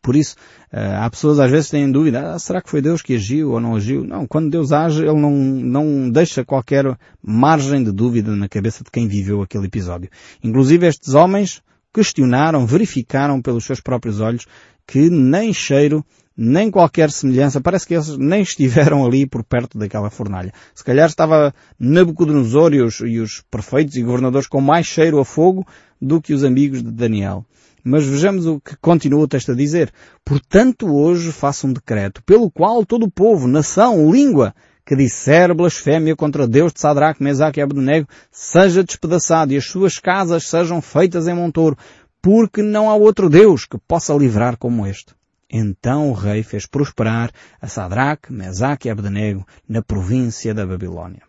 Por 0.00 0.14
isso, 0.14 0.36
eh, 0.70 0.94
há 0.96 1.10
pessoas 1.10 1.40
às 1.40 1.50
vezes 1.50 1.66
que 1.66 1.72
têm 1.72 1.90
dúvida, 1.90 2.34
ah, 2.34 2.38
será 2.38 2.62
que 2.62 2.70
foi 2.70 2.80
Deus 2.80 3.02
que 3.02 3.16
agiu 3.16 3.50
ou 3.50 3.58
não 3.58 3.74
agiu? 3.74 4.04
Não, 4.04 4.28
quando 4.28 4.48
Deus 4.48 4.70
age, 4.70 5.02
Ele 5.02 5.20
não, 5.20 5.32
não 5.32 6.08
deixa 6.08 6.44
qualquer 6.44 6.96
margem 7.20 7.82
de 7.82 7.90
dúvida 7.90 8.30
na 8.36 8.48
cabeça 8.48 8.84
de 8.84 8.92
quem 8.92 9.08
viveu 9.08 9.42
aquele 9.42 9.66
episódio. 9.66 10.08
Inclusive 10.40 10.86
estes 10.86 11.14
homens 11.14 11.60
questionaram, 11.92 12.64
verificaram 12.64 13.42
pelos 13.42 13.64
seus 13.64 13.80
próprios 13.80 14.20
olhos 14.20 14.46
que 14.86 15.10
nem 15.10 15.52
cheiro 15.52 16.04
nem 16.36 16.70
qualquer 16.70 17.10
semelhança, 17.10 17.60
parece 17.60 17.86
que 17.86 17.94
eles 17.94 18.16
nem 18.18 18.42
estiveram 18.42 19.04
ali 19.06 19.26
por 19.26 19.44
perto 19.44 19.78
daquela 19.78 20.10
fornalha. 20.10 20.52
Se 20.74 20.82
calhar 20.82 21.08
estava 21.08 21.54
Nabucodonosor 21.78 22.74
e 22.74 22.82
os, 22.82 23.00
e 23.00 23.20
os 23.20 23.42
prefeitos 23.50 23.96
e 23.96 24.02
governadores 24.02 24.48
com 24.48 24.60
mais 24.60 24.86
cheiro 24.86 25.20
a 25.20 25.24
fogo 25.24 25.66
do 26.00 26.20
que 26.20 26.34
os 26.34 26.42
amigos 26.42 26.82
de 26.82 26.90
Daniel. 26.90 27.44
Mas 27.84 28.04
vejamos 28.04 28.46
o 28.46 28.58
que 28.58 28.76
continua 28.76 29.22
o 29.22 29.28
texto 29.28 29.52
a 29.52 29.54
dizer. 29.54 29.92
Portanto 30.24 30.86
hoje 30.86 31.30
faço 31.30 31.66
um 31.66 31.72
decreto, 31.72 32.22
pelo 32.24 32.50
qual 32.50 32.84
todo 32.84 33.04
o 33.04 33.10
povo, 33.10 33.46
nação, 33.46 34.10
língua, 34.10 34.54
que 34.86 34.96
disser 34.96 35.54
blasfémia 35.54 36.16
contra 36.16 36.48
Deus 36.48 36.72
de 36.72 36.80
Sadraque, 36.80 37.22
Mesaque 37.22 37.60
e 37.60 37.62
Abednego, 37.62 38.08
seja 38.30 38.82
despedaçado 38.82 39.52
e 39.52 39.56
as 39.56 39.66
suas 39.66 39.98
casas 39.98 40.48
sejam 40.48 40.82
feitas 40.82 41.26
em 41.26 41.34
montouro, 41.34 41.76
porque 42.20 42.62
não 42.62 42.90
há 42.90 42.94
outro 42.94 43.30
Deus 43.30 43.64
que 43.64 43.78
possa 43.78 44.14
livrar 44.14 44.56
como 44.56 44.86
este. 44.86 45.14
Então 45.56 46.10
o 46.10 46.12
rei 46.12 46.42
fez 46.42 46.66
prosperar 46.66 47.30
a 47.62 47.68
Sadraque, 47.68 48.32
Mesaque 48.32 48.88
e 48.88 48.90
Abdenego 48.90 49.46
na 49.68 49.80
província 49.80 50.52
da 50.52 50.66
Babilónia. 50.66 51.22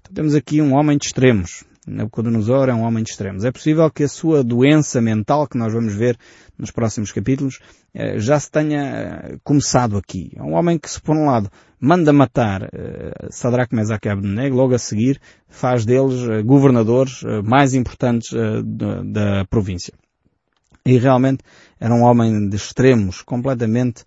Então 0.00 0.12
temos 0.12 0.34
aqui 0.34 0.60
um 0.60 0.74
homem 0.74 0.98
de 0.98 1.06
extremos. 1.06 1.62
Nabucodonosor 1.86 2.68
é 2.68 2.74
um 2.74 2.82
homem 2.82 3.04
de 3.04 3.10
extremos. 3.10 3.44
É 3.44 3.52
possível 3.52 3.88
que 3.92 4.02
a 4.02 4.08
sua 4.08 4.42
doença 4.42 5.00
mental, 5.00 5.46
que 5.46 5.56
nós 5.56 5.72
vamos 5.72 5.94
ver 5.94 6.18
nos 6.58 6.72
próximos 6.72 7.12
capítulos, 7.12 7.60
eh, 7.94 8.18
já 8.18 8.40
se 8.40 8.50
tenha 8.50 8.82
eh, 8.82 9.36
começado 9.44 9.96
aqui. 9.96 10.32
É 10.34 10.42
um 10.42 10.54
homem 10.54 10.76
que, 10.76 10.90
se 10.90 11.00
por 11.00 11.14
um 11.16 11.26
lado 11.26 11.48
manda 11.78 12.12
matar 12.12 12.68
eh, 12.72 13.28
Sadraque, 13.30 13.76
Mesaque 13.76 14.08
e 14.08 14.10
Abdenego, 14.10 14.56
logo 14.56 14.74
a 14.74 14.78
seguir 14.78 15.20
faz 15.48 15.84
deles 15.84 16.44
governadores 16.44 17.22
mais 17.44 17.72
importantes 17.72 18.30
da 19.04 19.44
província. 19.44 19.94
E 20.86 20.98
realmente 20.98 21.42
era 21.80 21.94
um 21.94 22.02
homem 22.02 22.48
de 22.48 22.56
extremos, 22.56 23.22
completamente 23.22 24.04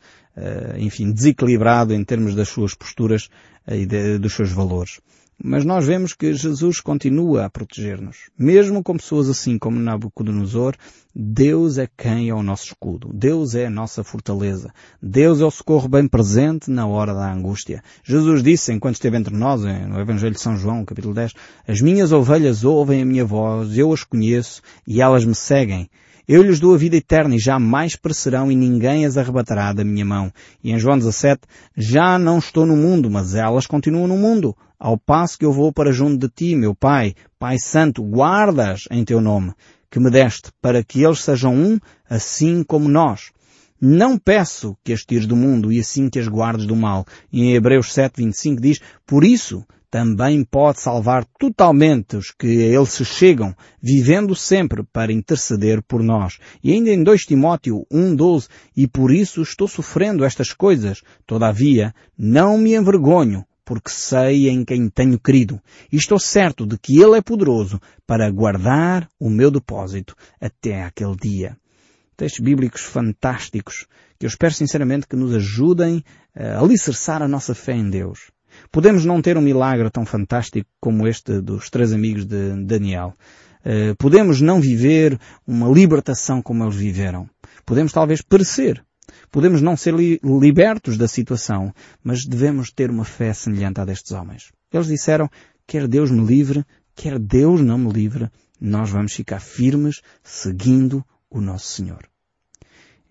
enfim, 0.77 1.11
desequilibrado 1.11 1.93
em 1.93 2.03
termos 2.03 2.35
das 2.35 2.49
suas 2.49 2.75
posturas 2.75 3.29
e 3.67 3.85
dos 4.19 4.33
seus 4.33 4.51
valores. 4.51 4.99
Mas 5.43 5.63
nós 5.65 5.85
vemos 5.85 6.13
que 6.13 6.33
Jesus 6.33 6.79
continua 6.79 7.45
a 7.45 7.49
proteger-nos. 7.49 8.29
Mesmo 8.37 8.83
com 8.83 8.97
pessoas 8.97 9.29
assim 9.29 9.57
como 9.57 9.79
Nabucodonosor, 9.79 10.75
Deus 11.15 11.77
é 11.77 11.87
quem 11.95 12.29
é 12.29 12.33
o 12.33 12.41
nosso 12.41 12.65
escudo. 12.65 13.11
Deus 13.13 13.53
é 13.53 13.67
a 13.67 13.69
nossa 13.69 14.03
fortaleza. 14.03 14.71
Deus 15.01 15.39
é 15.39 15.45
o 15.45 15.51
socorro 15.51 15.87
bem 15.87 16.07
presente 16.07 16.71
na 16.71 16.87
hora 16.87 17.13
da 17.13 17.31
angústia. 17.31 17.83
Jesus 18.03 18.41
disse, 18.41 18.73
enquanto 18.73 18.95
esteve 18.95 19.17
entre 19.17 19.35
nós, 19.35 19.61
no 19.63 19.99
Evangelho 19.99 20.33
de 20.33 20.41
São 20.41 20.57
João, 20.57 20.83
capítulo 20.83 21.13
10, 21.13 21.33
As 21.67 21.81
minhas 21.81 22.11
ovelhas 22.11 22.63
ouvem 22.63 23.03
a 23.03 23.05
minha 23.05 23.25
voz, 23.25 23.77
eu 23.77 23.93
as 23.93 24.03
conheço 24.03 24.63
e 24.87 25.01
elas 25.01 25.23
me 25.23 25.35
seguem. 25.35 25.87
Eu 26.27 26.43
lhes 26.43 26.59
dou 26.59 26.75
a 26.75 26.77
vida 26.77 26.97
eterna 26.97 27.35
e 27.35 27.39
jamais 27.39 27.95
perecerão 27.95 28.51
e 28.51 28.55
ninguém 28.55 29.05
as 29.05 29.17
arrebatará 29.17 29.71
da 29.71 29.85
minha 29.85 30.03
mão. 30.03 30.29
E 30.61 30.73
em 30.73 30.77
João 30.77 30.97
17, 30.97 31.43
já 31.77 32.19
não 32.19 32.37
estou 32.37 32.65
no 32.65 32.75
mundo, 32.75 33.09
mas 33.09 33.33
elas 33.33 33.65
continuam 33.65 34.09
no 34.09 34.17
mundo. 34.17 34.53
Ao 34.77 34.97
passo 34.97 35.39
que 35.39 35.45
eu 35.45 35.53
vou 35.53 35.71
para 35.71 35.93
junto 35.93 36.27
de 36.27 36.33
ti, 36.33 36.53
meu 36.53 36.75
Pai, 36.75 37.15
Pai 37.39 37.57
Santo, 37.57 38.03
guardas 38.03 38.89
em 38.91 39.05
teu 39.05 39.21
nome, 39.21 39.53
que 39.89 40.01
me 40.01 40.11
deste, 40.11 40.51
para 40.61 40.83
que 40.83 41.01
eles 41.01 41.21
sejam 41.21 41.55
um, 41.55 41.79
assim 42.09 42.61
como 42.61 42.89
nós. 42.89 43.31
Não 43.79 44.17
peço 44.17 44.75
que 44.83 44.91
as 44.91 45.05
tires 45.05 45.27
do 45.27 45.35
mundo 45.35 45.71
e 45.71 45.79
assim 45.79 46.09
que 46.09 46.19
as 46.19 46.27
guardes 46.27 46.65
do 46.65 46.75
mal. 46.75 47.05
E 47.31 47.41
em 47.41 47.55
Hebreus 47.55 47.93
7, 47.93 48.17
25 48.17 48.61
diz, 48.61 48.81
por 49.05 49.23
isso, 49.23 49.63
também 49.89 50.43
pode 50.43 50.80
salvar 50.80 51.26
totalmente 51.39 52.17
os 52.17 52.32
que 52.32 52.47
a 52.47 52.78
Ele 52.78 52.86
se 52.86 53.06
chegam, 53.06 53.56
vivendo 53.82 54.36
sempre 54.36 54.84
para 54.84 55.13
interceder 55.13 55.82
por 55.82 56.04
nós. 56.04 56.38
E 56.63 56.73
ainda 56.73 56.89
em 56.89 57.04
2 57.04 57.26
Timóteo 57.26 57.86
1.12, 57.91 58.47
e 58.76 58.88
por 58.88 59.12
isso 59.12 59.41
estou 59.41 59.67
sofrendo 59.67 60.26
estas 60.26 60.54
coisas, 60.54 61.02
todavia 61.26 61.93
não 62.17 62.58
me 62.58 62.76
envergonho, 62.76 63.45
porque 63.63 63.89
sei 63.89 64.50
em 64.50 64.63
quem 64.63 64.89
tenho 64.89 65.19
crido, 65.19 65.62
e 65.91 65.97
estou 65.97 66.19
certo 66.19 66.65
de 66.65 66.78
que 66.78 67.02
Ele 67.02 67.17
é 67.17 67.21
poderoso 67.21 67.80
para 68.06 68.30
guardar 68.30 69.08
o 69.19 69.30
meu 69.30 69.52
depósito 69.52 70.15
até 70.39 70.84
aquele 70.84 71.15
dia. 71.15 71.58
Textos 72.15 72.43
bíblicos 72.43 72.82
fantásticos, 72.82 73.86
que 74.17 74.26
eu 74.26 74.28
espero 74.28 74.54
sinceramente 74.54 75.08
que 75.08 75.15
nos 75.15 75.36
ajudem 75.36 76.04
a 76.36 76.60
alicerçar 76.60 77.21
a 77.21 77.28
nossa 77.28 77.54
fé 77.54 77.73
em 77.73 77.89
Deus. 77.89 78.32
Podemos 78.71 79.05
não 79.05 79.21
ter 79.21 79.37
um 79.37 79.41
milagre 79.41 79.89
tão 79.89 80.05
fantástico 80.05 80.69
como 80.79 81.07
este 81.07 81.41
dos 81.41 81.69
três 81.69 81.93
amigos 81.93 82.25
de 82.25 82.65
Daniel. 82.65 83.13
Eh, 83.63 83.93
podemos 83.97 84.39
não 84.39 84.61
viver 84.61 85.19
uma 85.45 85.67
libertação 85.69 86.41
como 86.41 86.63
eles 86.63 86.75
viveram. 86.75 87.29
Podemos 87.65 87.91
talvez 87.91 88.21
perecer. 88.21 88.83
Podemos 89.31 89.61
não 89.61 89.75
ser 89.75 89.93
li 89.93 90.19
libertos 90.23 90.97
da 90.97 91.07
situação, 91.07 91.73
mas 92.03 92.25
devemos 92.25 92.71
ter 92.71 92.89
uma 92.89 93.05
fé 93.05 93.33
semelhante 93.33 93.79
à 93.81 93.85
destes 93.85 94.11
homens. 94.11 94.51
Eles 94.71 94.87
disseram, 94.87 95.29
quer 95.65 95.87
Deus 95.87 96.11
me 96.11 96.25
livre, 96.25 96.65
quer 96.95 97.19
Deus 97.19 97.61
não 97.61 97.77
me 97.77 97.91
livre, 97.91 98.29
nós 98.59 98.89
vamos 98.89 99.13
ficar 99.13 99.39
firmes 99.39 100.01
seguindo 100.23 101.05
o 101.29 101.41
nosso 101.41 101.67
Senhor. 101.67 102.07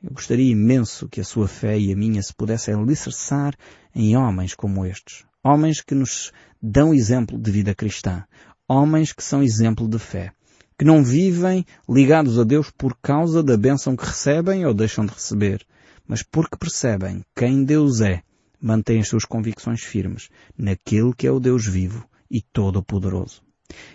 Eu 0.03 0.11
gostaria 0.11 0.53
imenso 0.53 1.09
que 1.09 1.21
a 1.21 1.25
sua 1.25 1.49
fé 1.49 1.79
e 1.79 1.93
a 1.93 1.97
minha 1.97 2.23
se 2.23 2.35
pudessem 2.35 2.75
alicerçar 2.75 3.55
em 3.95 4.17
homens 4.17 4.55
como 4.55 4.85
estes, 4.85 5.25
Homens 5.47 5.81
que 5.81 5.95
nos 5.95 6.33
dão 6.61 6.93
exemplo 6.93 7.39
de 7.39 7.53
vida 7.53 7.73
cristã. 7.73 8.25
Homens 8.69 9.13
que 9.13 9.23
são 9.23 9.45
exemplo 9.45 9.87
de 9.87 9.97
fé. 9.97 10.33
Que 10.77 10.85
não 10.85 11.05
vivem 11.05 11.65
ligados 11.89 12.37
a 12.37 12.43
Deus 12.43 12.69
por 12.69 12.99
causa 13.01 13.45
da 13.45 13.57
bênção 13.57 13.95
que 13.95 14.05
recebem 14.05 14.67
ou 14.67 14.75
deixam 14.75 15.07
de 15.07 15.13
receber, 15.13 15.65
mas 16.05 16.21
porque 16.25 16.57
percebem 16.57 17.25
quem 17.33 17.63
Deus 17.63 18.01
é, 18.01 18.25
mantêm 18.61 18.99
as 18.99 19.09
suas 19.09 19.25
convicções 19.25 19.83
firmes 19.83 20.31
naquele 20.59 21.15
que 21.15 21.29
é 21.29 21.31
o 21.31 21.39
Deus 21.39 21.65
vivo 21.65 22.05
e 22.29 22.43
todo-poderoso. 22.43 23.41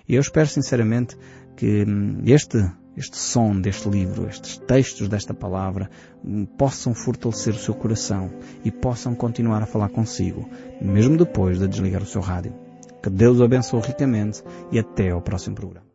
E 0.08 0.16
eu 0.16 0.22
espero 0.22 0.48
sinceramente 0.48 1.18
que 1.58 1.84
hum, 1.84 2.22
este 2.28 2.66
este 2.96 3.18
som 3.18 3.60
deste 3.60 3.90
livro, 3.90 4.28
estes 4.28 4.58
textos 4.58 5.08
desta 5.08 5.34
palavra, 5.34 5.90
possam 6.58 6.94
fortalecer 6.94 7.54
o 7.54 7.60
seu 7.60 7.74
coração 7.74 8.30
e 8.64 8.72
possam 8.72 9.16
continuar 9.16 9.64
a 9.64 9.66
falar 9.66 9.90
consigo, 9.90 10.50
mesmo 10.82 11.18
depois 11.18 11.60
de 11.60 11.68
desligar 11.68 12.02
o 12.02 12.08
seu 12.08 12.22
rádio. 12.22 12.54
Que 13.02 13.10
Deus 13.10 13.40
o 13.40 13.44
abençoe 13.44 13.82
ricamente 13.82 14.44
e 14.72 14.78
até 14.78 15.10
ao 15.10 15.22
próximo 15.22 15.56
programa. 15.56 15.86